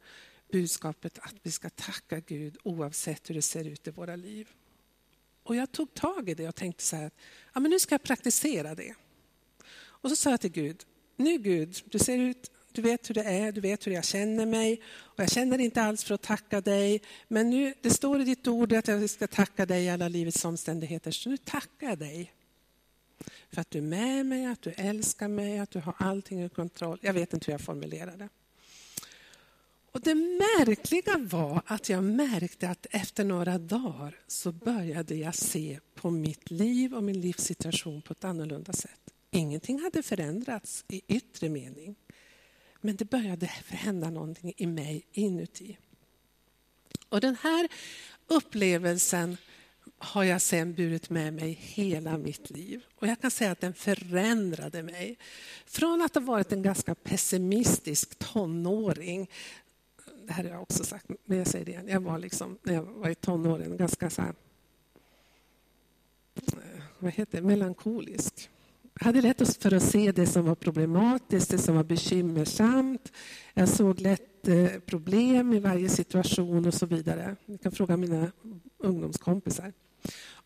Budskapet 0.53 1.19
att 1.19 1.35
vi 1.43 1.51
ska 1.51 1.71
tacka 1.71 2.21
Gud 2.21 2.57
oavsett 2.65 3.31
hur 3.31 3.35
det 3.35 3.43
ser 3.43 3.65
ut 3.65 3.89
i 3.89 3.91
våra 3.91 4.17
liv. 4.17 4.49
Och 5.43 5.57
jag 5.57 5.73
tog 5.73 5.95
tag 5.95 6.29
i 6.29 6.35
det 6.35 6.49
och 6.49 6.55
tänkte 6.55 6.83
så 6.85 6.97
här, 6.97 7.11
ja, 7.55 7.61
men 7.61 7.71
nu 7.71 7.79
ska 7.79 7.95
jag 7.95 8.03
praktisera 8.03 8.75
det. 8.75 8.95
Och 9.77 10.11
så 10.11 10.17
sa 10.17 10.31
jag 10.31 10.41
till 10.41 10.51
Gud, 10.51 10.85
nu 11.17 11.39
Gud, 11.39 11.83
du 11.85 11.99
ser 11.99 12.19
ut, 12.19 12.51
du 12.73 12.83
vet 12.83 13.11
hur 13.11 13.15
det 13.15 13.23
är, 13.23 13.53
du 13.53 13.61
vet 13.61 13.87
hur 13.87 13.93
jag 13.93 14.05
känner 14.05 14.47
mig 14.47 14.83
och 14.87 15.21
jag 15.23 15.31
känner 15.31 15.59
inte 15.59 15.83
alls 15.83 16.05
för 16.05 16.15
att 16.15 16.23
tacka 16.23 16.61
dig. 16.61 17.03
Men 17.29 17.51
nu, 17.51 17.75
det 17.81 17.91
står 17.91 18.21
i 18.21 18.25
ditt 18.25 18.49
ord 18.49 18.73
att 18.73 18.89
jag 18.89 19.11
ska 19.11 19.27
tacka 19.27 19.67
dig 19.67 19.85
i 19.85 19.91
alla 19.91 20.09
livets 20.09 20.45
omständigheter, 20.45 21.11
så 21.11 21.31
nu 21.31 21.37
tackar 21.37 21.89
jag 21.89 21.99
dig. 21.99 22.33
För 23.51 23.61
att 23.61 23.71
du 23.71 23.79
är 23.79 23.83
med 23.83 24.27
mig, 24.27 24.47
att 24.47 24.63
du 24.63 24.71
älskar 24.71 25.29
mig, 25.29 25.59
att 25.59 25.71
du 25.71 25.79
har 25.79 25.95
allting 25.99 26.45
i 26.45 26.49
kontroll. 26.49 26.99
Jag 27.03 27.13
vet 27.13 27.33
inte 27.33 27.47
hur 27.47 27.53
jag 27.53 27.61
formulerade 27.61 28.17
det. 28.17 28.29
Och 29.93 30.01
det 30.01 30.15
märkliga 30.15 31.19
var 31.19 31.63
att 31.67 31.89
jag 31.89 32.05
märkte 32.05 32.69
att 32.69 32.87
efter 32.91 33.25
några 33.25 33.59
dagar 33.59 34.19
så 34.27 34.53
började 34.53 35.15
jag 35.15 35.35
se 35.35 35.81
på 35.95 36.11
mitt 36.11 36.51
liv 36.51 36.95
och 36.95 37.03
min 37.03 37.21
livssituation 37.21 38.03
på 38.03 38.13
ett 38.13 38.25
annorlunda 38.25 38.73
sätt. 38.73 39.01
Ingenting 39.31 39.81
hade 39.81 40.03
förändrats 40.03 40.85
i 40.89 41.03
yttre 41.09 41.49
mening. 41.49 41.95
Men 42.81 42.97
det 42.97 43.05
började 43.05 43.47
hända 43.69 44.11
någonting 44.11 44.53
i 44.57 44.67
mig 44.67 45.07
inuti. 45.13 45.79
Och 47.09 47.21
den 47.21 47.37
här 47.43 47.69
upplevelsen 48.27 49.37
har 49.99 50.25
jag 50.25 50.43
sen 50.43 50.75
burit 50.75 51.11
med 51.11 51.35
mig 51.35 51.59
hela 51.61 52.19
mitt 52.19 52.51
liv. 52.51 52.85
Och 52.95 53.07
jag 53.07 53.21
kan 53.21 53.31
säga 53.31 53.51
att 53.51 53.61
den 53.61 53.75
förändrade 53.75 54.83
mig. 54.83 55.19
Från 55.67 56.03
att 56.03 56.15
ha 56.15 56.23
varit 56.23 56.53
en 56.53 56.63
ganska 56.63 56.95
pessimistisk 56.95 58.19
tonåring 58.19 59.29
det 60.29 60.35
här 60.35 60.45
har 60.45 60.51
jag 60.51 60.63
också 60.63 60.85
sagt, 60.85 61.07
men 61.25 61.39
jag 61.39 61.47
säger 61.47 61.65
det 61.65 61.71
igen. 61.71 61.89
Jag 61.89 62.01
var 62.01 62.19
liksom, 62.19 62.59
när 62.63 62.75
jag 62.75 62.83
var 62.83 63.09
i 63.09 63.15
tonåren 63.15 63.77
ganska 63.77 64.11
så 64.11 64.23
här, 64.23 64.35
eh, 66.35 66.83
vad 66.99 67.13
heter 67.13 67.41
det, 67.41 67.47
melankolisk. 67.47 68.51
Jag 68.99 69.05
hade 69.05 69.21
lätt 69.21 69.63
för 69.63 69.75
att 69.75 69.83
se 69.83 70.13
det 70.13 70.27
som 70.27 70.45
var 70.45 70.55
problematiskt, 70.55 71.51
det 71.51 71.59
som 71.59 71.77
var 71.77 71.85
bekymmersamt. 71.85 73.13
Jag 73.55 73.69
såg 73.69 74.01
lätt 74.01 74.49
eh, 74.49 74.81
problem 74.87 75.53
i 75.53 75.59
varje 75.59 75.89
situation 75.89 76.67
och 76.67 76.75
så 76.75 76.87
vidare. 76.87 77.37
Ni 77.47 77.59
kan 77.59 77.73
fråga 77.73 77.97
mina 77.97 78.33
ungdomskompisar. 78.79 79.73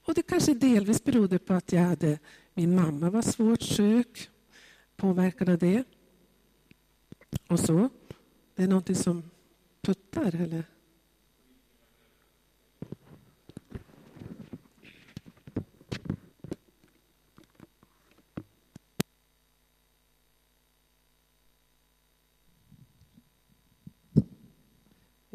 Och 0.06 0.14
det 0.14 0.23
kanske 0.23 0.54
delvis 0.54 1.04
berodde 1.04 1.38
på 1.38 1.54
att 1.54 1.73
jag 1.73 1.82
hade, 1.82 2.18
min 2.54 2.75
mamma 2.75 3.11
var 3.11 3.23
svårt 3.23 3.62
sjuk, 3.62 4.28
påverkad 4.97 5.49
av 5.49 5.59
det. 5.59 5.85
Och 7.49 7.61
så. 7.61 7.88
Det 8.56 8.62
är 8.62 8.68
någonting 8.68 8.97
som 8.97 9.30
puttar 9.82 10.35
eller? 10.35 10.64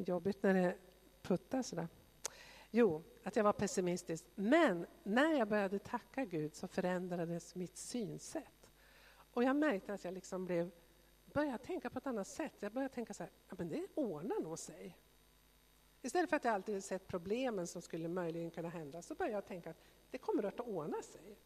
Jobbigt 0.08 0.44
när 0.44 0.54
det 0.54 0.78
puttar 1.22 1.62
sådär. 1.62 1.88
Jo, 2.72 3.04
att 3.24 3.36
jag 3.36 3.44
var 3.44 3.54
pessimistisk. 3.54 4.26
Men 4.36 4.86
när 5.04 5.34
jag 5.34 5.48
började 5.48 5.80
tacka 5.80 6.26
Gud 6.26 6.56
så 6.56 6.68
förändrades 6.68 7.56
mitt 7.56 7.78
synsätt. 7.78 8.70
Och 9.34 9.44
jag 9.44 9.56
märkte 9.56 9.94
att 9.94 10.04
jag 10.04 10.14
liksom 10.14 10.46
blev 10.46 10.72
började 11.26 11.58
tänka 11.58 11.90
på 11.90 11.98
ett 11.98 12.08
annat 12.08 12.28
sätt. 12.28 12.54
Jag 12.60 12.72
började 12.72 12.94
tänka 12.94 13.14
så 13.14 13.24
här, 13.24 13.32
ja, 13.50 13.56
men 13.58 13.70
det 13.70 13.88
ordnar 13.96 14.40
nog 14.40 14.60
sig. 14.60 14.98
Istället 16.02 16.30
för 16.30 16.38
att 16.38 16.46
jag 16.46 16.54
alltid 16.54 16.84
sett 16.84 17.08
problemen 17.08 17.68
som 17.68 17.82
skulle 17.82 18.08
möjligen 18.08 18.52
kunna 18.52 18.70
hända 18.70 19.02
så 19.02 19.16
började 19.16 19.38
jag 19.38 19.46
tänka 19.46 19.70
att 19.70 19.82
det 20.12 20.18
kommer 20.18 20.44
att 20.44 20.60
ordna 20.60 21.02
sig. 21.02 21.38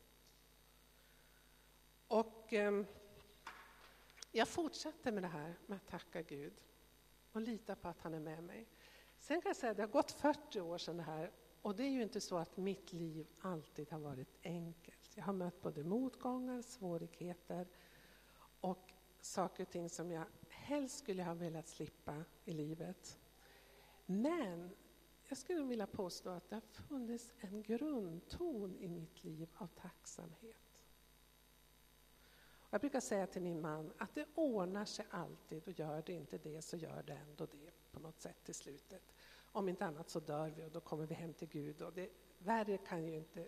Och 2.07 2.53
eh, 2.53 2.83
jag 4.31 4.47
fortsatte 4.47 5.11
med 5.11 5.23
det 5.23 5.27
här 5.27 5.55
med 5.65 5.75
att 5.75 5.87
tacka 5.87 6.21
Gud 6.21 6.53
och 7.31 7.41
lita 7.41 7.75
på 7.75 7.87
att 7.87 8.01
han 8.01 8.13
är 8.13 8.19
med 8.19 8.43
mig. 8.43 8.67
Sen 9.19 9.41
kan 9.41 9.49
jag 9.49 9.55
säga 9.55 9.71
att 9.71 9.77
det 9.77 9.83
har 9.83 9.89
gått 9.89 10.11
40 10.11 10.61
år 10.61 10.77
sedan 10.77 10.97
det 10.97 11.03
här 11.03 11.31
och 11.61 11.75
det 11.75 11.83
är 11.83 11.89
ju 11.89 12.03
inte 12.03 12.21
så 12.21 12.37
att 12.37 12.57
mitt 12.57 12.93
liv 12.93 13.27
alltid 13.41 13.91
har 13.91 13.99
varit 13.99 14.37
enkelt. 14.43 15.11
Jag 15.15 15.23
har 15.23 15.33
mött 15.33 15.61
både 15.61 15.83
motgångar, 15.83 16.61
svårigheter 16.61 17.67
och 18.61 18.93
saker 19.21 19.63
och 19.63 19.69
ting 19.69 19.89
som 19.89 20.11
jag 20.11 20.25
helst 20.49 20.97
skulle 20.97 21.23
ha 21.23 21.33
velat 21.33 21.67
slippa 21.67 22.23
i 22.45 22.53
livet. 22.53 23.19
Men 24.05 24.75
jag 25.27 25.37
skulle 25.37 25.63
vilja 25.63 25.87
påstå 25.87 26.29
att 26.29 26.49
det 26.49 26.55
har 26.55 26.61
funnits 26.61 27.33
en 27.39 27.63
grundton 27.63 28.75
i 28.75 28.87
mitt 28.87 29.23
liv 29.23 29.49
av 29.55 29.67
tacksamhet. 29.67 30.70
Jag 32.73 32.81
brukar 32.81 32.99
säga 32.99 33.27
till 33.27 33.41
min 33.41 33.61
man 33.61 33.93
att 33.97 34.15
det 34.15 34.25
ordnar 34.35 34.85
sig 34.85 35.05
alltid 35.09 35.67
och 35.67 35.79
gör 35.79 36.03
det 36.05 36.13
inte 36.13 36.37
det 36.37 36.61
så 36.61 36.77
gör 36.77 37.03
det 37.03 37.13
ändå 37.13 37.45
det 37.45 37.71
på 37.91 37.99
något 37.99 38.21
sätt 38.21 38.43
till 38.43 38.55
slutet. 38.55 39.13
Om 39.51 39.69
inte 39.69 39.85
annat 39.85 40.09
så 40.09 40.19
dör 40.19 40.49
vi 40.49 40.63
och 40.63 40.71
då 40.71 40.79
kommer 40.79 41.05
vi 41.05 41.15
hem 41.15 41.33
till 41.33 41.47
Gud. 41.47 41.81
Och 41.81 41.93
det, 41.93 42.09
värre 42.37 42.77
kan 42.77 43.03
ju 43.03 43.15
inte, 43.15 43.47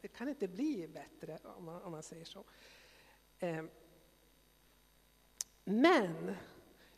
det 0.00 0.08
kan 0.08 0.28
inte 0.28 0.48
bli 0.48 0.88
bättre 0.88 1.38
om 1.42 1.64
man, 1.64 1.82
om 1.82 1.92
man 1.92 2.02
säger 2.02 2.24
så. 2.24 2.44
Eh, 3.38 3.64
men 5.64 6.34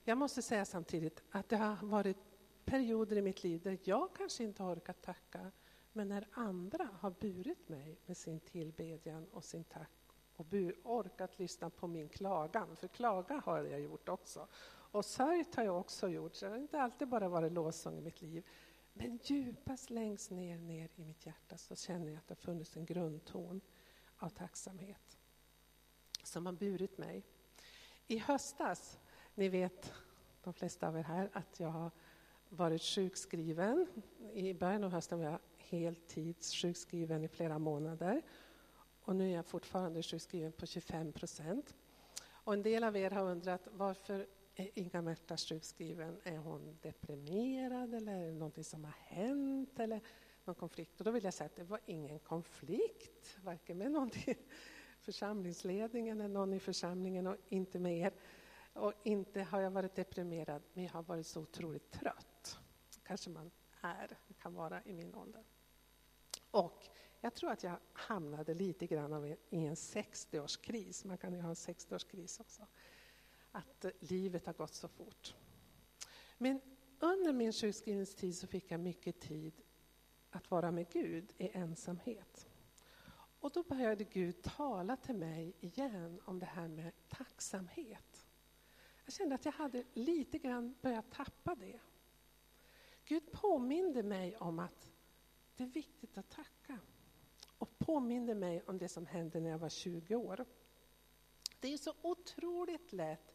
jag 0.05 0.19
måste 0.19 0.43
säga 0.43 0.65
samtidigt 0.65 1.23
att 1.31 1.49
det 1.49 1.57
har 1.57 1.87
varit 1.87 2.19
perioder 2.65 3.17
i 3.17 3.23
mitt 3.23 3.43
liv 3.43 3.62
där 3.62 3.79
jag 3.83 4.15
kanske 4.17 4.45
inte 4.45 4.62
har 4.62 4.77
orkat 4.77 5.03
tacka, 5.03 5.53
men 5.93 6.09
när 6.09 6.29
andra 6.33 6.89
har 7.00 7.11
burit 7.11 7.69
mig 7.69 7.99
med 8.07 8.17
sin 8.17 8.41
tillbedjan 8.41 9.27
och 9.33 9.45
sin 9.45 9.65
tack 9.65 10.00
och 10.40 10.47
orkat 10.85 11.38
lyssna 11.38 11.70
på 11.70 11.87
min 11.87 12.09
klagan, 12.09 12.76
för 12.76 12.88
klaga 12.88 13.42
har 13.44 13.64
jag 13.64 13.80
gjort 13.80 14.09
också. 14.09 14.47
Och 14.92 15.04
sörjt 15.04 15.54
har 15.54 15.64
jag 15.64 15.78
också 15.78 16.09
gjort, 16.09 16.35
så 16.35 16.44
det 16.44 16.50
har 16.50 16.59
inte 16.59 16.80
alltid 16.80 17.09
bara 17.09 17.28
varit 17.28 17.52
lovsång 17.52 17.99
i 17.99 18.00
mitt 18.00 18.23
liv. 18.23 18.47
Men 18.92 19.18
djupast 19.23 19.90
längst 19.90 20.30
ner, 20.30 20.59
ner 20.59 20.90
i 20.97 21.02
mitt 21.02 21.26
hjärta 21.26 21.56
så 21.56 21.76
känner 21.76 22.06
jag 22.06 22.16
att 22.16 22.28
det 22.28 22.35
har 22.35 22.42
funnits 22.42 22.76
en 22.76 22.87
grundton 22.87 23.61
av 24.16 24.28
tacksamhet 24.28 25.18
som 26.23 26.47
har 26.47 26.52
burit 26.52 26.99
mig. 26.99 27.23
I 28.06 28.18
höstas, 28.18 28.99
ni 29.35 29.49
vet 29.49 29.92
de 30.42 30.52
flesta 30.52 30.88
av 30.88 30.99
er 30.99 31.02
här 31.02 31.30
att 31.32 31.61
jag 31.61 31.68
har 31.68 31.90
varit 32.49 32.82
sjukskriven. 32.82 33.87
I 34.32 34.54
början 34.54 34.85
av 34.85 34.90
hösten 34.90 35.18
var 35.18 35.25
jag 35.25 35.38
heltidssjukskriven 35.59 37.25
i 37.25 37.28
flera 37.28 37.59
månader. 37.59 38.23
Och 39.11 39.17
nu 39.17 39.31
är 39.31 39.35
jag 39.35 39.47
fortfarande 39.47 40.02
sjukskriven 40.02 40.52
på 40.52 40.67
25 40.67 41.12
procent. 41.12 41.75
Och 42.23 42.52
en 42.52 42.62
del 42.62 42.85
av 42.85 42.97
er 42.97 43.11
har 43.11 43.23
undrat 43.23 43.69
varför 43.73 44.26
är 44.55 44.71
Inga 44.75 45.02
Märta 45.02 45.37
sjukskriven? 45.37 46.21
Är 46.25 46.37
hon 46.37 46.79
deprimerad 46.83 47.95
eller 47.95 48.12
är 48.12 48.26
det 48.26 48.33
någonting 48.33 48.64
som 48.64 48.85
har 48.85 48.95
hänt? 48.99 49.81
Eller 49.81 50.00
någon 50.45 50.55
konflikt? 50.55 51.00
Och 51.00 51.05
då 51.05 51.11
vill 51.11 51.25
jag 51.25 51.35
säga 51.35 51.47
att 51.47 51.57
det 51.57 51.64
var 51.64 51.81
ingen 51.87 52.19
konflikt, 52.19 53.38
varken 53.45 53.79
med 53.79 53.93
någon 53.93 54.11
i 54.11 54.37
församlingsledningen 55.00 56.21
eller 56.21 56.35
någon 56.35 56.52
i 56.52 56.61
församlingen 56.61 57.26
och 57.26 57.37
inte 57.49 57.79
med 57.79 57.99
er. 57.99 58.12
Och 58.73 58.93
inte 59.02 59.43
har 59.43 59.61
jag 59.61 59.71
varit 59.71 59.95
deprimerad, 59.95 60.62
men 60.73 60.85
jag 60.85 60.93
har 60.93 61.02
varit 61.02 61.26
så 61.26 61.40
otroligt 61.40 61.90
trött. 61.90 62.59
Kanske 63.02 63.31
man 63.31 63.50
är, 63.81 64.19
kan 64.43 64.55
vara 64.55 64.83
i 64.85 64.93
min 64.93 65.14
ålder. 65.14 65.45
Och 66.50 66.88
jag 67.21 67.35
tror 67.35 67.50
att 67.50 67.62
jag 67.62 67.79
hamnade 67.93 68.55
lite 68.55 68.87
grann 68.87 69.37
i 69.50 69.67
en 69.67 69.75
60-årskris. 69.75 71.07
Man 71.07 71.19
kan 71.19 71.33
ju 71.33 71.41
ha 71.41 71.49
en 71.49 71.55
60-årskris 71.55 72.41
också. 72.41 72.67
Att 73.53 73.85
eh, 73.85 73.91
livet 74.00 74.47
har 74.47 74.53
gått 74.53 74.75
så 74.75 74.89
fort. 74.89 75.35
Men 76.39 76.61
under 76.99 77.33
min 77.33 77.53
sjukskrivningstid 77.53 78.37
så 78.37 78.47
fick 78.47 78.71
jag 78.71 78.81
mycket 78.81 79.21
tid 79.21 79.53
att 80.31 80.50
vara 80.50 80.71
med 80.71 80.89
Gud 80.89 81.33
i 81.39 81.49
ensamhet. 81.53 82.49
Och 83.41 83.50
då 83.50 83.62
började 83.62 84.05
Gud 84.05 84.43
tala 84.43 84.97
till 84.97 85.15
mig 85.15 85.57
igen 85.61 86.21
om 86.25 86.39
det 86.39 86.47
här 86.47 86.69
med 86.69 86.93
tacksamhet. 87.09 88.27
Jag 89.05 89.15
kände 89.15 89.35
att 89.35 89.45
jag 89.45 89.53
hade 89.53 89.85
lite 89.93 90.39
grann 90.39 90.75
börjat 90.81 91.11
tappa 91.11 91.55
det. 91.55 91.81
Gud 93.05 93.33
påminde 93.33 94.03
mig 94.03 94.37
om 94.37 94.59
att 94.59 94.93
det 95.57 95.65
är 95.65 95.69
viktigt 95.69 96.19
att 96.19 96.31
tacka. 96.31 96.60
Påminde 97.90 98.35
mig 98.35 98.62
om 98.66 98.78
det 98.78 98.88
som 98.88 99.06
hände 99.06 99.40
när 99.40 99.50
jag 99.50 99.59
var 99.59 99.68
20 99.68 100.14
år. 100.16 100.44
Det 101.61 101.73
är 101.73 101.78
så 101.78 101.94
otroligt 102.02 102.92
lätt 102.92 103.35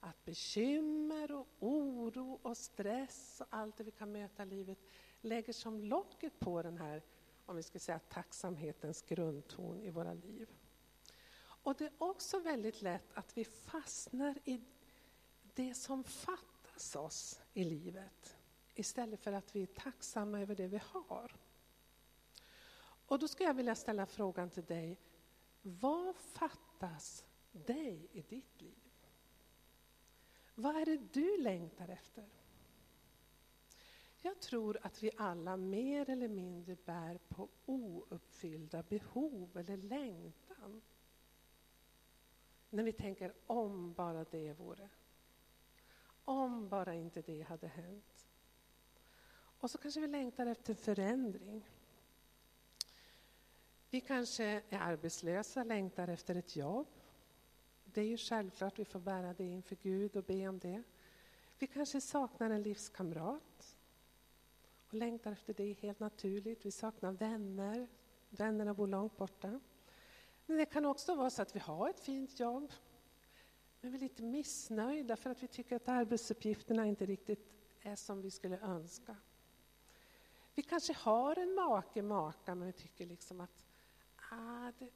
att 0.00 0.24
bekymmer 0.24 1.32
och 1.32 1.46
oro 1.60 2.40
och 2.42 2.56
stress 2.56 3.40
och 3.40 3.46
allt 3.50 3.76
det 3.76 3.84
vi 3.84 3.90
kan 3.90 4.12
möta 4.12 4.42
i 4.42 4.46
livet 4.46 4.78
lägger 5.20 5.52
som 5.52 5.80
locket 5.80 6.40
på 6.40 6.62
den 6.62 6.78
här, 6.78 7.02
om 7.46 7.56
vi 7.56 7.62
ska 7.62 7.78
säga 7.78 7.98
tacksamhetens 7.98 9.02
grundton 9.02 9.82
i 9.82 9.90
våra 9.90 10.14
liv. 10.14 10.48
Och 11.36 11.74
det 11.74 11.84
är 11.84 11.92
också 11.98 12.38
väldigt 12.38 12.82
lätt 12.82 13.12
att 13.14 13.36
vi 13.36 13.44
fastnar 13.44 14.38
i 14.44 14.60
det 15.54 15.74
som 15.74 16.04
fattas 16.04 16.96
oss 16.96 17.40
i 17.52 17.64
livet 17.64 18.36
istället 18.74 19.20
för 19.20 19.32
att 19.32 19.56
vi 19.56 19.62
är 19.62 19.66
tacksamma 19.66 20.40
över 20.40 20.54
det 20.54 20.66
vi 20.66 20.80
har. 20.84 21.32
Och 23.14 23.20
då 23.20 23.28
skulle 23.28 23.48
jag 23.48 23.54
vilja 23.54 23.74
ställa 23.74 24.06
frågan 24.06 24.50
till 24.50 24.64
dig. 24.64 24.98
Vad 25.62 26.16
fattas 26.16 27.24
dig 27.52 28.08
i 28.12 28.22
ditt 28.22 28.60
liv? 28.60 28.92
Vad 30.54 30.76
är 30.76 30.84
det 30.84 30.96
du 30.96 31.42
längtar 31.42 31.88
efter? 31.88 32.28
Jag 34.22 34.40
tror 34.40 34.78
att 34.82 35.02
vi 35.02 35.10
alla 35.16 35.56
mer 35.56 36.10
eller 36.10 36.28
mindre 36.28 36.76
bär 36.76 37.18
på 37.28 37.48
ouppfyllda 37.64 38.82
behov 38.82 39.56
eller 39.56 39.76
längtan. 39.76 40.82
När 42.70 42.82
vi 42.82 42.92
tänker 42.92 43.34
om 43.46 43.92
bara 43.92 44.24
det 44.24 44.52
vore. 44.52 44.88
Om 46.24 46.68
bara 46.68 46.94
inte 46.94 47.22
det 47.22 47.42
hade 47.42 47.66
hänt. 47.66 48.28
Och 49.36 49.70
så 49.70 49.78
kanske 49.78 50.00
vi 50.00 50.08
längtar 50.08 50.46
efter 50.46 50.74
förändring. 50.74 51.64
Vi 53.94 54.00
kanske 54.00 54.44
är 54.44 54.78
arbetslösa, 54.78 55.64
längtar 55.64 56.08
efter 56.08 56.34
ett 56.34 56.56
jobb. 56.56 56.86
Det 57.84 58.00
är 58.00 58.04
ju 58.04 58.16
självklart 58.16 58.78
vi 58.78 58.84
får 58.84 59.00
bära 59.00 59.34
det 59.34 59.44
inför 59.44 59.76
Gud 59.82 60.16
och 60.16 60.24
be 60.24 60.48
om 60.48 60.58
det. 60.58 60.82
Vi 61.58 61.66
kanske 61.66 62.00
saknar 62.00 62.50
en 62.50 62.62
livskamrat 62.62 63.76
och 64.88 64.94
längtar 64.94 65.32
efter 65.32 65.54
det 65.54 65.72
helt 65.72 66.00
naturligt. 66.00 66.66
Vi 66.66 66.70
saknar 66.70 67.12
vänner, 67.12 67.88
vännerna 68.28 68.74
bor 68.74 68.86
långt 68.86 69.16
borta. 69.16 69.60
Men 70.46 70.56
det 70.56 70.66
kan 70.66 70.84
också 70.84 71.14
vara 71.14 71.30
så 71.30 71.42
att 71.42 71.56
vi 71.56 71.60
har 71.60 71.90
ett 71.90 72.00
fint 72.00 72.40
jobb 72.40 72.72
men 73.80 73.90
vi 73.90 73.96
är 73.96 74.00
lite 74.00 74.22
missnöjda 74.22 75.16
för 75.16 75.30
att 75.30 75.42
vi 75.42 75.48
tycker 75.48 75.76
att 75.76 75.88
arbetsuppgifterna 75.88 76.86
inte 76.86 77.06
riktigt 77.06 77.52
är 77.82 77.96
som 77.96 78.22
vi 78.22 78.30
skulle 78.30 78.58
önska. 78.58 79.16
Vi 80.54 80.62
kanske 80.62 80.92
har 80.92 81.38
en 81.38 81.54
make, 81.54 82.02
maka, 82.02 82.54
men 82.54 82.66
vi 82.66 82.72
tycker 82.72 83.06
liksom 83.06 83.40
att 83.40 83.64
ah, 84.30 84.72
det, 84.78 84.90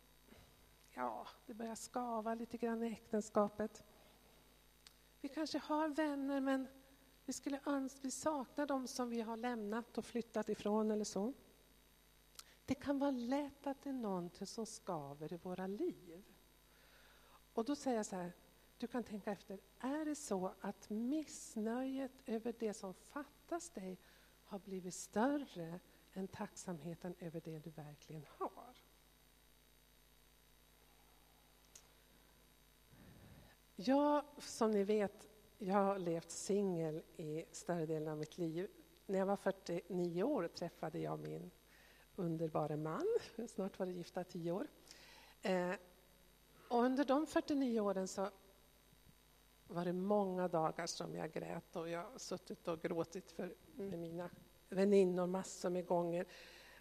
ja, 0.95 1.27
det 1.47 1.55
börjar 1.55 1.75
skava 1.75 2.35
lite 2.35 2.57
grann 2.57 2.83
i 2.83 2.93
äktenskapet. 2.93 3.85
Vi 5.21 5.29
kanske 5.29 5.59
har 5.59 5.89
vänner, 5.89 6.41
men 6.41 6.69
vi, 7.25 7.33
skulle 7.33 7.61
önska, 7.67 8.01
vi 8.03 8.11
saknar 8.11 8.67
dem 8.67 8.89
som 8.89 9.11
vi 9.11 9.21
har 9.21 9.37
lämnat 9.37 9.99
och 9.99 10.05
flyttat 10.05 10.49
ifrån 10.49 10.91
eller 10.91 11.05
så. 11.05 11.33
Det 12.65 12.75
kan 12.75 12.99
vara 12.99 13.11
lätt 13.11 13.67
att 13.67 13.83
det 13.83 13.89
är 13.89 13.95
någonting 13.95 14.47
som 14.47 14.67
skaver 14.67 15.33
i 15.33 15.37
våra 15.37 15.67
liv. 15.67 16.25
Och 17.53 17.65
då 17.65 17.77
säger 17.77 17.97
jag 17.97 18.07
så 18.07 18.17
här, 18.17 18.33
du 18.79 18.87
kan 18.87 19.05
tänka 19.05 19.33
efter, 19.33 19.61
är 19.79 20.05
det 20.05 20.15
så 20.15 20.55
att 20.61 20.91
missnöjet 20.91 22.13
över 22.27 22.55
det 22.59 22.75
som 22.75 22.95
fattas 22.95 23.71
dig 23.71 23.99
har 24.45 24.59
blivit 24.59 24.95
större 24.95 25.81
än 26.13 26.29
tacksamheten 26.29 27.15
över 27.19 27.41
det 27.41 27.59
du 27.59 27.71
verkligen 27.71 28.25
har? 28.39 28.68
Jag, 33.81 34.25
som 34.39 34.71
ni 34.71 34.85
vet, 34.85 35.29
jag 35.59 35.75
har 35.75 35.99
levt 35.99 36.31
singel 36.31 37.03
i 37.17 37.45
större 37.53 37.87
delen 37.87 38.09
av 38.09 38.19
mitt 38.19 38.39
liv. 38.39 38.69
När 39.07 39.19
jag 39.19 39.27
var 39.27 39.37
49 39.37 40.23
år 40.23 40.49
träffade 40.49 40.99
jag 40.99 41.19
min 41.19 41.51
underbara 42.17 42.77
man. 42.77 43.19
Snart 43.49 43.79
var 43.79 43.87
vi 43.87 43.93
gifta 43.93 44.25
tio 44.25 44.53
år. 44.53 44.67
Eh, 45.43 45.73
och 46.69 46.79
under 46.79 47.05
de 47.05 47.27
49 47.27 47.81
åren 47.81 48.09
så 48.09 48.31
var 49.67 49.85
det 49.85 49.93
många 49.93 50.49
dagar 50.49 50.87
som 50.87 51.15
jag 51.15 51.33
grät 51.33 51.77
och 51.77 51.89
jag 51.89 52.03
har 52.03 52.19
suttit 52.19 52.69
och 52.69 52.83
gråtit 52.83 53.31
för, 53.31 53.55
med 53.75 53.99
mina 53.99 54.31
väninnor 54.69 55.27
massor 55.27 55.71
med 55.71 55.87
gånger. 55.87 56.27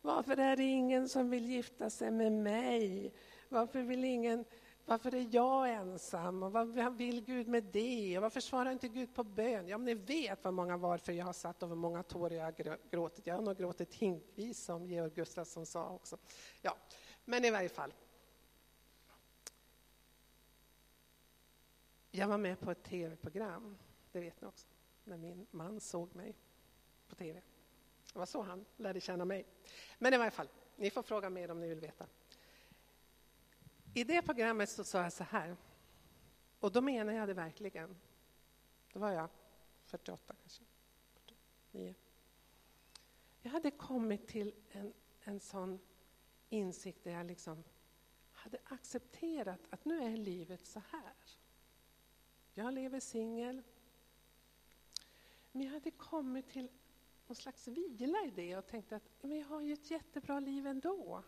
Varför 0.02 0.38
är 0.38 0.56
det 0.56 0.64
ingen 0.64 1.10
som 1.10 1.30
vill 1.30 1.46
gifta 1.46 1.90
sig 1.90 2.12
med 2.12 2.32
mig? 2.32 3.14
Varför, 3.50 3.82
vill 3.82 4.04
ingen, 4.04 4.46
varför 4.88 5.16
är 5.16 5.28
jag 5.32 5.74
ensam? 5.74 6.44
Och 6.44 6.52
vad 6.52 6.98
vill 6.98 7.22
Gud 7.22 7.48
med 7.48 7.64
det? 7.64 8.18
Och 8.18 8.22
varför 8.22 8.40
svarar 8.40 8.72
inte 8.72 8.88
Gud 8.88 9.16
på 9.16 9.24
bön? 9.24 9.68
Ja, 9.68 9.78
men 9.78 9.86
ni 9.86 9.94
vet 9.94 10.44
vad 10.44 10.54
många 10.54 10.78
varför 10.78 11.14
jag 11.14 11.26
har 11.26 11.34
satt 11.34 11.64
och 11.64 11.70
hur 11.70 11.76
många 11.76 12.04
tårar 12.04 12.36
jag 12.36 12.44
har 12.44 12.78
gråtit. 12.92 13.28
Jag 13.28 13.36
har 13.36 13.42
nog 13.42 13.58
gråtit 13.58 13.94
hinkvis, 13.94 14.64
som 14.64 14.88
Georg 14.88 15.12
Gustafsson 15.16 15.66
sa 15.66 15.90
också. 15.90 16.18
Ja, 16.62 16.78
men 17.26 17.46
i 17.46 17.52
varje 17.52 17.70
fall. 17.70 17.94
Jag 22.12 22.28
var 22.28 22.38
med 22.38 22.60
på 22.60 22.72
ett 22.72 22.84
tv-program, 22.84 23.78
det 24.12 24.20
vet 24.20 24.42
ni 24.42 24.48
också, 24.48 24.68
när 25.04 25.18
min 25.18 25.48
man 25.52 25.80
såg 25.80 26.16
mig 26.16 26.36
på 27.08 27.16
tv. 27.16 27.42
Det 28.14 28.20
var 28.20 28.26
så 28.26 28.42
han 28.42 28.66
lärde 28.78 29.02
känna 29.02 29.26
mig. 29.26 29.46
Men 30.00 30.14
i 30.14 30.18
varje 30.18 30.32
fall, 30.32 30.50
ni 30.76 30.90
får 30.90 31.02
fråga 31.04 31.30
mer 31.30 31.52
om 31.52 31.60
ni 31.60 31.68
vill 31.68 31.80
veta. 31.80 32.06
I 33.98 34.04
det 34.04 34.22
programmet 34.22 34.70
så 34.70 34.84
sa 34.84 35.04
jag 35.04 35.14
så 35.14 35.24
här, 35.24 35.58
och 36.60 36.72
då 36.72 36.82
menar 36.82 37.14
jag 37.14 37.28
det 37.28 37.34
verkligen. 37.34 37.98
Då 38.94 39.00
var 39.00 39.12
jag 39.12 39.30
48 39.84 40.36
kanske, 40.42 40.64
49. 41.14 41.96
Jag 43.42 43.52
hade 43.52 43.72
kommit 43.72 44.28
till 44.28 44.54
en, 44.70 44.94
en 45.24 45.40
sån 45.40 45.80
insikt 46.50 47.04
där 47.04 47.12
jag 47.12 47.26
liksom 47.26 47.64
hade 48.32 48.58
accepterat 48.64 49.60
att 49.70 49.86
nu 49.86 50.04
är 50.04 50.18
livet 50.18 50.66
så 50.66 50.82
här. 50.90 51.14
Jag 52.54 52.74
lever 52.74 53.00
singel. 53.00 53.62
Men 55.52 55.62
jag 55.62 55.72
hade 55.72 55.92
kommit 55.92 56.50
till 56.50 56.70
någon 57.28 57.36
slags 57.36 57.68
vila 57.68 58.26
i 58.26 58.32
det 58.36 58.58
och 58.58 58.68
tänkte 58.68 58.96
att 58.96 59.10
men 59.22 59.38
jag 59.38 59.48
har 59.48 59.62
ju 59.62 59.74
ett 59.74 59.92
jättebra 59.92 60.40
liv 60.40 60.68
ändå. 60.68 61.24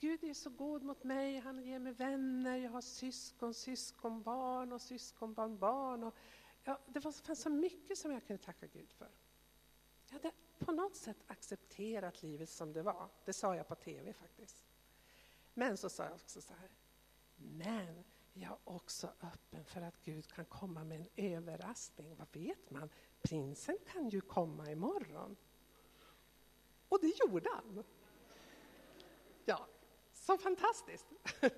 Gud 0.00 0.24
är 0.24 0.34
så 0.34 0.50
god 0.50 0.82
mot 0.82 1.04
mig, 1.04 1.38
han 1.38 1.62
ger 1.62 1.78
mig 1.78 1.92
vänner, 1.92 2.56
jag 2.56 2.70
har 2.70 2.80
syskon, 2.80 3.54
syskonbarn 3.54 4.72
och 4.72 4.80
syskonbarnbarn. 4.80 6.04
Och, 6.04 6.14
ja, 6.64 6.80
det 6.86 7.00
fanns 7.00 7.42
så 7.42 7.50
mycket 7.50 7.98
som 7.98 8.12
jag 8.12 8.26
kunde 8.26 8.42
tacka 8.42 8.66
Gud 8.66 8.92
för. 8.92 9.10
Jag 10.06 10.12
hade 10.12 10.32
på 10.58 10.70
på 10.70 10.76
något 10.76 10.96
sätt 10.96 11.16
accepterat 11.26 12.22
livet 12.22 12.48
som 12.48 12.72
det 12.72 12.82
var. 12.82 13.08
Det 13.24 13.32
sa 13.32 13.56
jag 13.56 13.68
på 13.68 13.74
tv 13.74 14.12
faktiskt. 14.12 14.64
Men 15.54 15.76
så 15.76 15.88
sa 15.88 16.04
jag 16.04 16.14
också 16.14 16.40
så 16.40 16.54
här, 16.54 16.70
men 17.36 18.04
jag 18.32 18.50
är 18.50 18.58
också 18.64 19.12
öppen 19.20 19.64
för 19.64 19.80
att 19.80 20.04
Gud 20.04 20.28
kan 20.28 20.44
komma 20.44 20.84
med 20.84 21.00
en 21.00 21.08
överraskning. 21.16 22.16
Vad 22.16 22.26
vet 22.32 22.70
man? 22.70 22.90
Prinsen 23.22 23.76
kan 23.86 24.08
ju 24.08 24.20
komma 24.20 24.70
imorgon. 24.70 25.36
Och 26.88 26.98
det 27.00 27.18
gjorde 27.18 27.50
han. 27.54 27.84
Ja, 29.44 29.66
så 30.30 30.38
fantastiskt! 30.38 31.06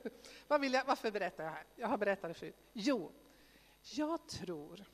Vad 0.48 0.61
vill 0.61 0.72
jag, 0.72 0.85
varför 0.85 1.11
berättar 1.11 1.44
jag 1.44 1.50
här? 1.50 1.66
Jag 1.76 1.88
har 1.88 1.98
berättat 1.98 2.30
det 2.30 2.35
förut. 2.35 2.56
Jo, 2.72 3.12
jag 3.82 4.28
tror 4.28 4.85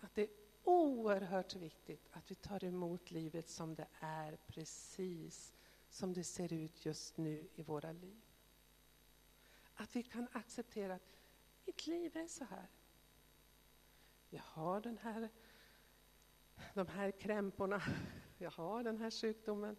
att 0.00 0.14
det 0.14 0.22
är 0.22 0.30
oerhört 0.64 1.54
viktigt 1.54 2.08
att 2.10 2.30
vi 2.30 2.34
tar 2.34 2.64
emot 2.64 3.10
livet 3.10 3.48
som 3.48 3.74
det 3.74 3.86
är, 4.00 4.38
precis 4.46 5.54
som 5.90 6.12
det 6.12 6.24
ser 6.24 6.52
ut 6.52 6.86
just 6.86 7.16
nu 7.16 7.48
i 7.54 7.62
våra 7.62 7.92
liv. 7.92 8.20
Att 9.74 9.96
vi 9.96 10.02
kan 10.02 10.28
acceptera 10.32 10.94
att 10.94 11.16
mitt 11.64 11.86
liv 11.86 12.16
är 12.16 12.26
så 12.26 12.44
här. 12.44 12.68
Jag 14.30 14.42
har 14.42 14.80
den 14.80 14.98
här, 14.98 15.28
de 16.74 16.86
här 16.86 17.10
krämporna, 17.10 17.82
jag 18.38 18.50
har 18.50 18.84
den 18.84 18.98
här 18.98 19.10
sjukdomen, 19.10 19.76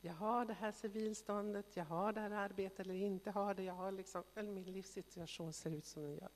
jag 0.00 0.12
har 0.12 0.44
det 0.44 0.54
här 0.54 0.72
civilståndet, 0.72 1.76
jag 1.76 1.84
har 1.84 2.12
det 2.12 2.20
här 2.20 2.30
arbetet 2.30 2.80
eller 2.80 2.94
inte 2.94 3.30
har 3.30 3.54
det, 3.54 3.62
jag 3.62 3.74
har 3.74 3.92
liksom, 3.92 4.24
eller 4.34 4.50
min 4.50 4.72
livssituation 4.72 5.52
ser 5.52 5.70
ut 5.70 5.84
som 5.84 6.02
den 6.02 6.14
gör. 6.14 6.30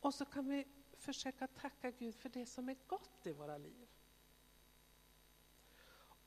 Och 0.00 0.14
så 0.14 0.24
kan 0.24 0.48
vi 0.48 0.66
försöka 0.96 1.46
tacka 1.46 1.90
Gud 1.90 2.14
för 2.14 2.28
det 2.28 2.46
som 2.46 2.68
är 2.68 2.76
gott 2.86 3.26
i 3.26 3.32
våra 3.32 3.58
liv. 3.58 3.88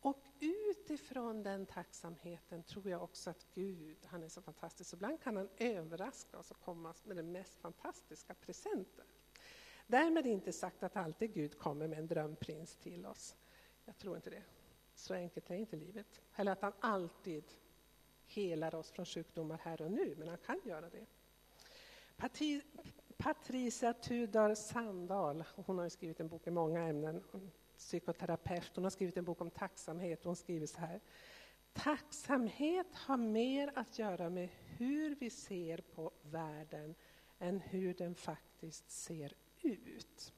Och 0.05 0.23
utifrån 0.39 1.43
den 1.43 1.65
tacksamheten 1.65 2.63
tror 2.63 2.89
jag 2.89 3.03
också 3.03 3.29
att 3.29 3.47
Gud, 3.53 4.05
han 4.05 4.23
är 4.23 4.29
så 4.29 4.41
fantastisk. 4.41 4.93
Ibland 4.93 5.21
kan 5.21 5.35
han 5.37 5.49
överraska 5.57 6.37
oss 6.37 6.51
och 6.51 6.59
komma 6.59 6.93
med 7.03 7.17
den 7.17 7.31
mest 7.31 7.55
fantastiska 7.55 8.33
presenter. 8.33 9.05
Därmed 9.87 10.25
inte 10.25 10.53
sagt 10.53 10.83
att 10.83 10.95
alltid 10.95 11.33
Gud 11.33 11.57
kommer 11.57 11.87
med 11.87 11.99
en 11.99 12.07
drömprins 12.07 12.75
till 12.75 13.05
oss. 13.05 13.35
Jag 13.85 13.97
tror 13.97 14.15
inte 14.15 14.29
det. 14.29 14.43
Så 14.95 15.13
enkelt 15.13 15.49
är 15.49 15.55
inte 15.55 15.75
livet. 15.75 16.21
Eller 16.35 16.51
att 16.51 16.61
han 16.61 16.73
alltid 16.79 17.43
helar 18.25 18.75
oss 18.75 18.91
från 18.91 19.05
sjukdomar 19.05 19.59
här 19.63 19.81
och 19.81 19.91
nu, 19.91 20.15
men 20.17 20.27
han 20.27 20.37
kan 20.37 20.61
göra 20.65 20.89
det. 20.89 21.05
Patricia 23.17 23.93
Tudor 23.93 24.55
Sandahl, 24.55 25.43
hon 25.55 25.77
har 25.77 25.89
skrivit 25.89 26.19
en 26.19 26.27
bok 26.27 26.47
i 26.47 26.51
många 26.51 26.81
ämnen, 26.81 27.23
psykoterapeut, 27.77 28.71
hon 28.75 28.83
har 28.83 28.91
skrivit 28.91 29.17
en 29.17 29.23
bok 29.25 29.41
om 29.41 29.49
tacksamhet 29.49 30.23
hon 30.23 30.35
skriver 30.35 30.67
så 30.67 30.79
här. 30.79 31.01
Tacksamhet 31.73 32.95
har 32.95 33.17
mer 33.17 33.71
att 33.75 33.99
göra 33.99 34.29
med 34.29 34.49
hur 34.77 35.15
vi 35.15 35.29
ser 35.29 35.77
på 35.77 36.11
världen 36.21 36.95
än 37.39 37.59
hur 37.59 37.93
den 37.93 38.15
faktiskt 38.15 38.89
ser 38.89 39.33
ut. 39.61 40.33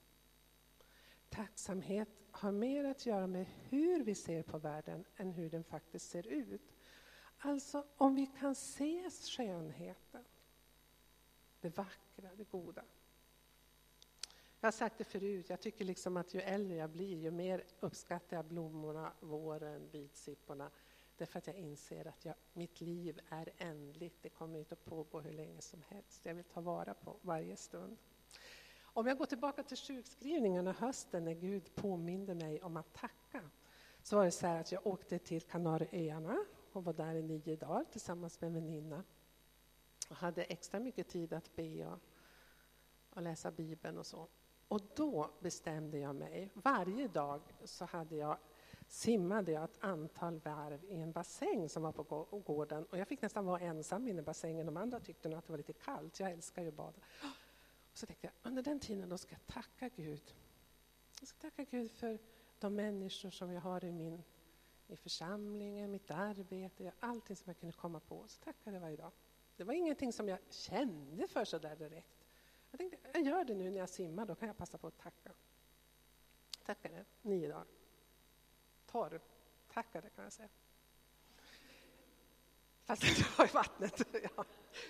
Tacksamhet 1.30 2.10
har 2.32 2.52
mer 2.52 2.84
att 2.84 3.06
göra 3.06 3.28
med 3.28 3.46
hur 3.70 4.04
vi 4.04 4.16
ser 4.16 4.44
på 4.44 4.58
världen 4.58 5.06
än 5.16 5.32
hur 5.32 5.50
den 5.50 5.64
faktiskt 5.64 6.10
ser 6.10 6.28
ut. 6.28 6.74
Alltså 7.38 7.86
om 7.98 8.16
vi 8.16 8.26
kan 8.40 8.56
se 8.56 9.10
skönheten, 9.10 10.24
det 11.62 11.78
vackra, 11.78 12.30
det 12.36 12.52
goda. 12.52 12.84
Jag 14.60 14.68
har 14.68 14.72
sagt 14.72 14.98
det 14.98 15.04
förut, 15.04 15.50
jag 15.50 15.62
tycker 15.62 15.86
liksom 15.86 16.18
att 16.18 16.34
ju 16.34 16.42
äldre 16.42 16.78
jag 16.78 16.90
blir 16.90 17.18
ju 17.18 17.32
mer 17.32 17.64
uppskattar 17.80 18.38
jag 18.38 18.46
blommorna, 18.46 19.14
våren, 19.20 19.90
vitsipporna. 19.92 20.72
Därför 21.18 21.40
att 21.40 21.48
jag 21.48 21.56
inser 21.56 22.08
att 22.08 22.26
jag, 22.26 22.36
mitt 22.54 22.82
liv 22.82 23.20
är 23.30 23.52
ändligt, 23.58 24.16
det 24.22 24.30
kommer 24.30 24.60
inte 24.60 24.74
att 24.74 24.86
pågå 24.86 25.22
hur 25.22 25.32
länge 25.32 25.62
som 25.62 25.84
helst. 25.88 26.26
Jag 26.26 26.34
vill 26.34 26.44
ta 26.44 26.62
vara 26.62 26.94
på 26.94 27.18
varje 27.22 27.56
stund. 27.56 27.98
Om 28.98 29.08
jag 29.08 29.18
går 29.18 29.26
tillbaka 29.26 29.64
till 29.64 29.78
sjukskrivningarna 29.78 30.72
hösten 30.72 31.24
när 31.24 31.34
Gud 31.34 31.76
påminde 31.76 32.36
mig 32.36 32.62
om 32.62 32.78
att 32.78 32.94
tacka 32.94 33.42
så 34.04 34.16
var 34.16 34.26
det 34.26 34.32
så 34.32 34.48
att 34.48 34.72
jag 34.72 34.88
åkte 34.88 35.20
till 35.20 35.42
Kanarieöarna 35.42 36.38
och 36.72 36.84
var 36.84 36.94
där 36.94 37.16
i 37.16 37.22
nio 37.22 37.56
dagar 37.56 37.86
tillsammans 37.92 38.42
med 38.42 38.48
en 38.48 38.54
väninna. 38.54 39.04
Och 40.10 40.16
hade 40.16 40.44
extra 40.44 40.80
mycket 40.80 41.08
tid 41.08 41.34
att 41.34 41.56
be 41.56 41.86
och, 41.86 42.00
och 43.10 43.22
läsa 43.22 43.52
Bibeln 43.52 43.98
och 43.98 44.06
så. 44.06 44.28
Och 44.68 44.82
då 44.96 45.32
bestämde 45.40 45.98
jag 45.98 46.16
mig. 46.16 46.50
Varje 46.54 47.08
dag 47.08 47.42
så 47.64 47.86
hade 47.86 48.16
jag, 48.16 48.38
simmade 48.88 49.52
jag 49.52 49.64
ett 49.64 49.78
antal 49.80 50.40
varv 50.40 50.86
i 50.86 51.02
en 51.02 51.12
bassäng 51.12 51.70
som 51.70 51.84
var 51.84 51.92
på 51.92 52.04
gården. 52.46 52.86
Och 52.86 52.98
jag 52.98 53.08
fick 53.08 53.22
nästan 53.22 53.46
vara 53.46 53.60
ensam 53.60 54.08
inne 54.08 54.20
i 54.20 54.24
bassängen. 54.24 54.66
De 54.66 54.78
andra 54.78 55.00
tyckte 55.00 55.30
nog 55.30 55.38
att 55.38 55.46
det 55.46 55.54
var 55.54 55.58
lite 55.58 55.74
kallt. 55.74 56.20
Jag 56.20 56.32
älskar 56.32 56.62
ju 56.62 56.68
att 56.68 56.74
bada. 56.74 57.00
Så 57.98 58.06
tänkte 58.06 58.28
jag, 58.28 58.52
under 58.52 58.64
den 58.64 58.80
tiden 58.80 59.10
då 59.10 59.18
ska 59.18 59.32
jag 59.32 59.48
tacka 59.48 59.90
Gud. 59.90 60.36
Jag 61.20 61.28
ska 61.28 61.40
tacka 61.40 61.64
Gud 61.64 61.92
för 61.92 62.20
de 62.60 62.76
människor 62.76 63.30
som 63.30 63.52
jag 63.52 63.62
har 63.62 63.86
i 63.86 63.92
min 63.92 64.24
i 64.88 64.96
församlingen, 64.96 65.92
mitt 65.92 66.12
arbete, 66.12 66.92
allting 67.00 67.36
som 67.36 67.44
jag 67.48 67.60
kunde 67.60 67.74
komma 67.74 68.00
på. 68.00 68.28
Så 68.28 68.44
tackade 68.44 68.76
jag 68.76 68.82
varje 68.82 68.98
dag. 68.98 69.12
Det 69.56 69.64
var 69.64 69.74
ingenting 69.74 70.14
som 70.14 70.28
jag 70.28 70.40
kände 70.50 71.28
för 71.28 71.46
så 71.46 71.58
där 71.58 71.76
direkt. 71.76 72.26
Jag 72.72 72.78
tänkte, 72.78 72.98
jag 73.14 73.22
gör 73.22 73.44
det 73.44 73.56
nu 73.56 73.72
när 73.72 73.80
jag 73.80 73.90
simmar, 73.90 74.26
då 74.26 74.36
kan 74.36 74.48
jag 74.48 74.58
passa 74.58 74.78
på 74.78 74.88
att 74.88 74.98
tacka. 74.98 75.32
Tackade, 76.66 77.06
nio 77.22 77.48
dagar. 77.48 77.66
Torr, 78.86 79.22
tackade 79.68 80.10
kan 80.10 80.24
jag 80.24 80.34
säga. 80.34 80.50
Fast 82.88 83.02
det 83.02 83.38
var 83.38 83.46
i 83.46 83.52
vattnet. 83.54 84.02
Ja. 84.36 84.46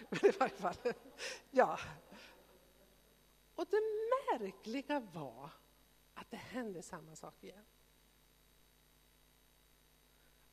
Men 0.09 0.25
i 0.25 0.37
varje 0.39 0.55
fall, 0.55 0.75
ja. 1.51 1.79
Och 3.57 3.67
det 3.69 3.81
märkliga 4.31 4.99
var 4.99 5.49
att 6.13 6.31
det 6.31 6.37
hände 6.37 6.81
samma 6.81 7.15
sak 7.15 7.43
igen. 7.43 7.65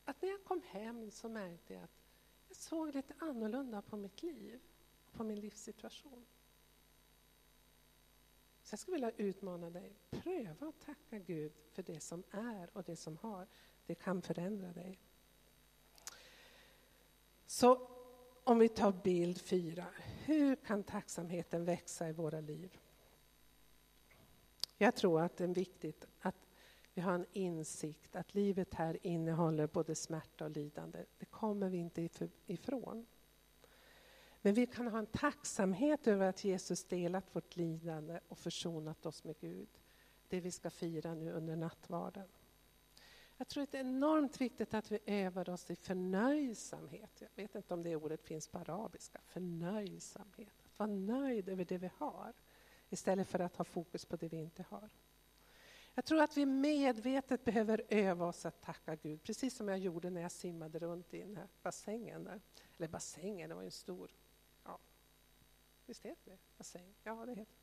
Att 0.05 0.23
när 0.23 0.29
jag 0.29 0.45
kom 0.45 0.63
hem 0.67 1.11
så 1.11 1.29
märkte 1.29 1.75
jag 1.75 1.83
att 1.83 2.03
jag 2.49 2.57
såg 2.57 2.95
lite 2.95 3.15
annorlunda 3.19 3.83
på 3.83 3.97
mitt 3.97 4.23
liv, 4.23 4.61
på 5.13 5.25
min 5.25 5.41
livssituation. 5.41 6.27
Så 8.63 8.73
jag 8.73 8.79
skulle 8.81 8.95
vilja 8.95 9.11
utmana 9.11 9.71
dig, 9.71 9.97
pröva 10.11 10.69
att 10.69 10.81
tacka 10.81 11.19
Gud 11.19 11.53
för 11.73 11.83
det 11.83 12.01
som 12.01 12.23
är 12.31 12.71
och 12.77 12.85
det 12.85 12.97
som 12.97 13.17
har. 13.17 13.47
Det 13.87 13.95
kan 13.95 14.23
förändra 14.23 14.73
dig. 14.73 15.01
Så 17.47 17.89
om 18.45 18.59
vi 18.59 18.69
tar 18.69 18.93
bild 18.93 19.41
fyra, 19.41 19.87
hur 20.25 20.57
kan 20.57 20.83
tacksamheten 20.83 21.65
växa 21.65 22.09
i 22.09 22.13
våra 22.13 22.41
liv? 22.41 22.79
Jag 24.79 24.95
tror 24.95 25.21
att 25.21 25.37
det 25.37 25.45
är 25.45 25.49
viktigt 25.49 26.07
att 26.21 26.49
vi 26.95 27.03
har 27.03 27.15
en 27.15 27.27
insikt 27.33 28.17
att 28.17 28.35
livet 28.35 28.75
här 28.75 28.99
innehåller 29.03 29.67
både 29.67 29.95
smärta 29.95 30.45
och 30.45 30.51
lidande. 30.51 31.05
Det 31.19 31.27
kommer 31.27 31.69
vi 31.69 31.79
inte 31.79 32.09
ifrån. 32.47 33.07
Men 34.43 34.55
vi 34.55 34.67
kan 34.67 34.89
ha 34.89 34.99
en 34.99 35.07
tacksamhet 35.07 36.07
över 36.07 36.29
att 36.29 36.45
Jesus 36.45 36.85
delat 36.85 37.37
vårt 37.37 37.57
lidande 37.57 38.21
och 38.29 38.39
försonat 38.39 39.07
oss 39.07 39.25
med 39.25 39.39
Gud. 39.41 39.69
Det 40.29 40.41
vi 40.41 40.51
ska 40.51 40.71
fira 40.71 41.15
nu 41.15 41.33
under 41.33 41.57
nattvarden. 41.57 42.29
Jag 43.37 43.49
tror 43.49 43.63
att 43.63 43.73
det 43.73 43.79
är 43.79 43.85
enormt 43.85 44.41
viktigt 44.41 44.75
att 44.75 44.93
vi 44.93 44.99
övar 45.07 45.51
oss 45.51 45.71
i 45.71 45.77
förnöjsamhet. 45.77 47.11
Jag 47.21 47.29
vet 47.43 47.55
inte 47.55 47.75
om 47.75 47.83
det 47.83 47.97
ordet 47.97 48.23
finns 48.23 48.49
på 48.49 48.59
arabiska. 48.59 49.21
Förnöjsamhet. 49.25 50.63
Att 50.65 50.79
vara 50.79 50.91
nöjd 50.91 51.49
över 51.49 51.65
det 51.65 51.79
vi 51.79 51.91
har 51.97 52.33
istället 52.95 53.29
för 53.29 53.39
att 53.39 53.57
ha 53.57 53.65
fokus 53.65 54.05
på 54.05 54.17
det 54.17 54.29
vi 54.29 54.37
inte 54.37 54.65
har. 54.69 54.91
Jag 55.95 56.05
tror 56.05 56.23
att 56.23 56.37
vi 56.37 56.47
medvetet 56.47 57.45
behöver 57.45 57.85
öva 57.89 58.27
oss 58.27 58.47
att 58.47 58.63
tacka 58.63 58.95
Gud, 58.95 59.23
precis 59.23 59.57
som 59.57 59.69
jag 59.69 59.79
gjorde 59.79 60.11
när 60.11 60.21
jag 60.21 60.33
simmade 60.33 60.79
runt 60.79 61.15
i 61.15 61.19
den 61.23 61.37
här 61.37 61.49
bassängen. 61.63 62.25
Där. 62.25 62.41
Eller 62.77 62.89
bassängen, 62.89 63.49
det 63.49 63.55
var 63.55 63.63
ju 63.63 63.67
en 63.67 63.73
stor 63.73 64.11
Ja, 64.65 64.79
Visst 65.87 66.05
heter 66.05 66.31
det 66.31 66.39
bassäng? 66.59 66.95
Ja, 67.03 67.27
det 67.27 67.35
heter 67.35 67.55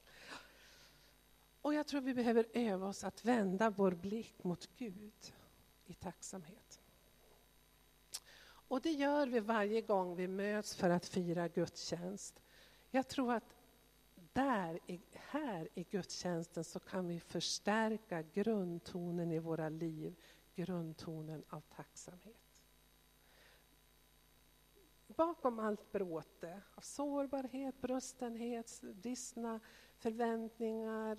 Och 1.61 1.73
jag 1.73 1.87
tror 1.87 2.01
vi 2.01 2.13
behöver 2.13 2.47
öva 2.53 2.87
oss 2.87 3.03
att 3.03 3.25
vända 3.25 3.69
vår 3.69 3.91
blick 3.91 4.43
mot 4.43 4.69
Gud 4.77 5.33
i 5.85 5.93
tacksamhet. 5.93 6.81
Och 8.43 8.81
det 8.81 8.91
gör 8.91 9.27
vi 9.27 9.39
varje 9.39 9.81
gång 9.81 10.15
vi 10.15 10.27
möts 10.27 10.75
för 10.75 10.89
att 10.89 11.05
fira 11.05 11.47
gudstjänst. 11.47 12.41
Jag 12.91 13.07
tror 13.07 13.33
att 13.33 13.55
där, 14.33 14.79
här 15.13 15.69
i 15.73 15.83
gudstjänsten 15.83 16.63
så 16.63 16.79
kan 16.79 17.07
vi 17.07 17.19
förstärka 17.19 18.21
grundtonen 18.21 19.31
i 19.31 19.39
våra 19.39 19.69
liv, 19.69 20.15
grundtonen 20.55 21.43
av 21.49 21.61
tacksamhet 21.61 22.51
bakom 25.15 25.59
allt 25.59 25.91
bråte 25.91 26.61
av 26.75 26.81
sårbarhet, 26.81 27.81
brustenhet, 27.81 28.81
bristna 28.81 29.59
förväntningar. 29.97 31.17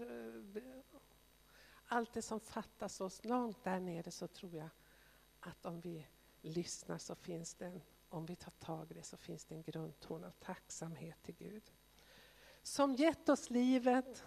allt 1.86 2.12
det 2.12 2.22
som 2.22 2.40
fattas 2.40 3.00
oss 3.00 3.24
långt 3.24 3.64
där 3.64 3.80
nere 3.80 4.10
så 4.10 4.26
tror 4.26 4.56
jag 4.56 4.68
att 5.40 5.66
om 5.66 5.80
vi 5.80 6.06
lyssnar 6.40 6.98
så 6.98 7.14
finns 7.14 7.54
det, 7.54 7.80
om 8.08 8.26
vi 8.26 8.36
tar 8.36 8.50
tag 8.50 8.90
i 8.90 8.94
det 8.94 9.02
så 9.02 9.16
finns 9.16 9.44
det 9.44 9.54
en 9.54 9.62
grundton 9.62 10.24
av 10.24 10.30
tacksamhet 10.30 11.22
till 11.22 11.34
Gud. 11.34 11.72
Som 12.62 12.94
gett 12.94 13.28
oss 13.28 13.50
livet, 13.50 14.24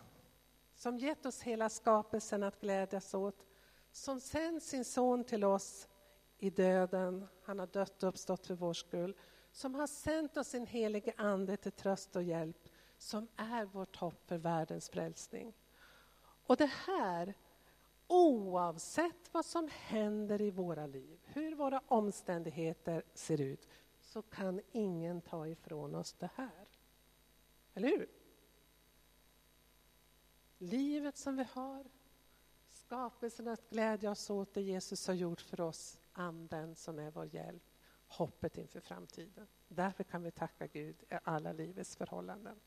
som 0.75 0.97
gett 0.97 1.25
oss 1.25 1.41
hela 1.41 1.69
skapelsen 1.69 2.43
att 2.43 2.61
glädjas 2.61 3.13
åt, 3.13 3.45
som 3.91 4.19
sänt 4.19 4.63
sin 4.63 4.85
son 4.85 5.23
till 5.23 5.43
oss 5.43 5.87
i 6.37 6.49
döden, 6.49 7.27
han 7.43 7.59
har 7.59 7.67
dött 7.67 8.03
och 8.03 8.09
uppstått 8.09 8.47
för 8.47 8.53
vår 8.55 8.73
skull, 8.73 9.15
som 9.51 9.75
har 9.75 9.87
sänt 9.87 10.37
oss 10.37 10.47
sin 10.47 10.65
helige 10.65 11.13
Ande 11.17 11.57
till 11.57 11.71
tröst 11.71 12.15
och 12.15 12.23
hjälp, 12.23 12.69
som 12.97 13.27
är 13.35 13.65
vårt 13.65 13.95
hopp 13.95 14.27
för 14.27 14.37
världens 14.37 14.89
frälsning. 14.89 15.53
Och 16.47 16.57
det 16.57 16.71
här, 16.87 17.33
oavsett 18.07 19.33
vad 19.33 19.45
som 19.45 19.69
händer 19.71 20.41
i 20.41 20.51
våra 20.51 20.87
liv, 20.87 21.19
hur 21.23 21.55
våra 21.55 21.81
omständigheter 21.87 23.03
ser 23.13 23.41
ut, 23.41 23.67
så 24.01 24.21
kan 24.21 24.61
ingen 24.71 25.21
ta 25.21 25.47
ifrån 25.47 25.95
oss 25.95 26.13
det 26.13 26.29
här. 26.35 26.67
Eller 27.73 27.87
hur? 27.87 28.14
Livet 30.65 31.17
som 31.17 31.35
vi 31.35 31.43
har, 31.53 31.85
skapelsen 32.69 33.47
att 33.47 33.69
glädja 33.69 34.11
oss 34.11 34.29
åt 34.29 34.53
det 34.53 34.61
Jesus 34.61 35.07
har 35.07 35.13
gjort 35.13 35.41
för 35.41 35.61
oss, 35.61 35.99
anden 36.13 36.75
som 36.75 36.99
är 36.99 37.11
vår 37.11 37.25
hjälp, 37.25 37.63
hoppet 38.07 38.57
inför 38.57 38.79
framtiden. 38.79 39.47
Därför 39.67 40.03
kan 40.03 40.23
vi 40.23 40.31
tacka 40.31 40.67
Gud 40.67 40.95
i 41.09 41.15
alla 41.23 41.51
livets 41.51 41.95
förhållanden. 41.95 42.59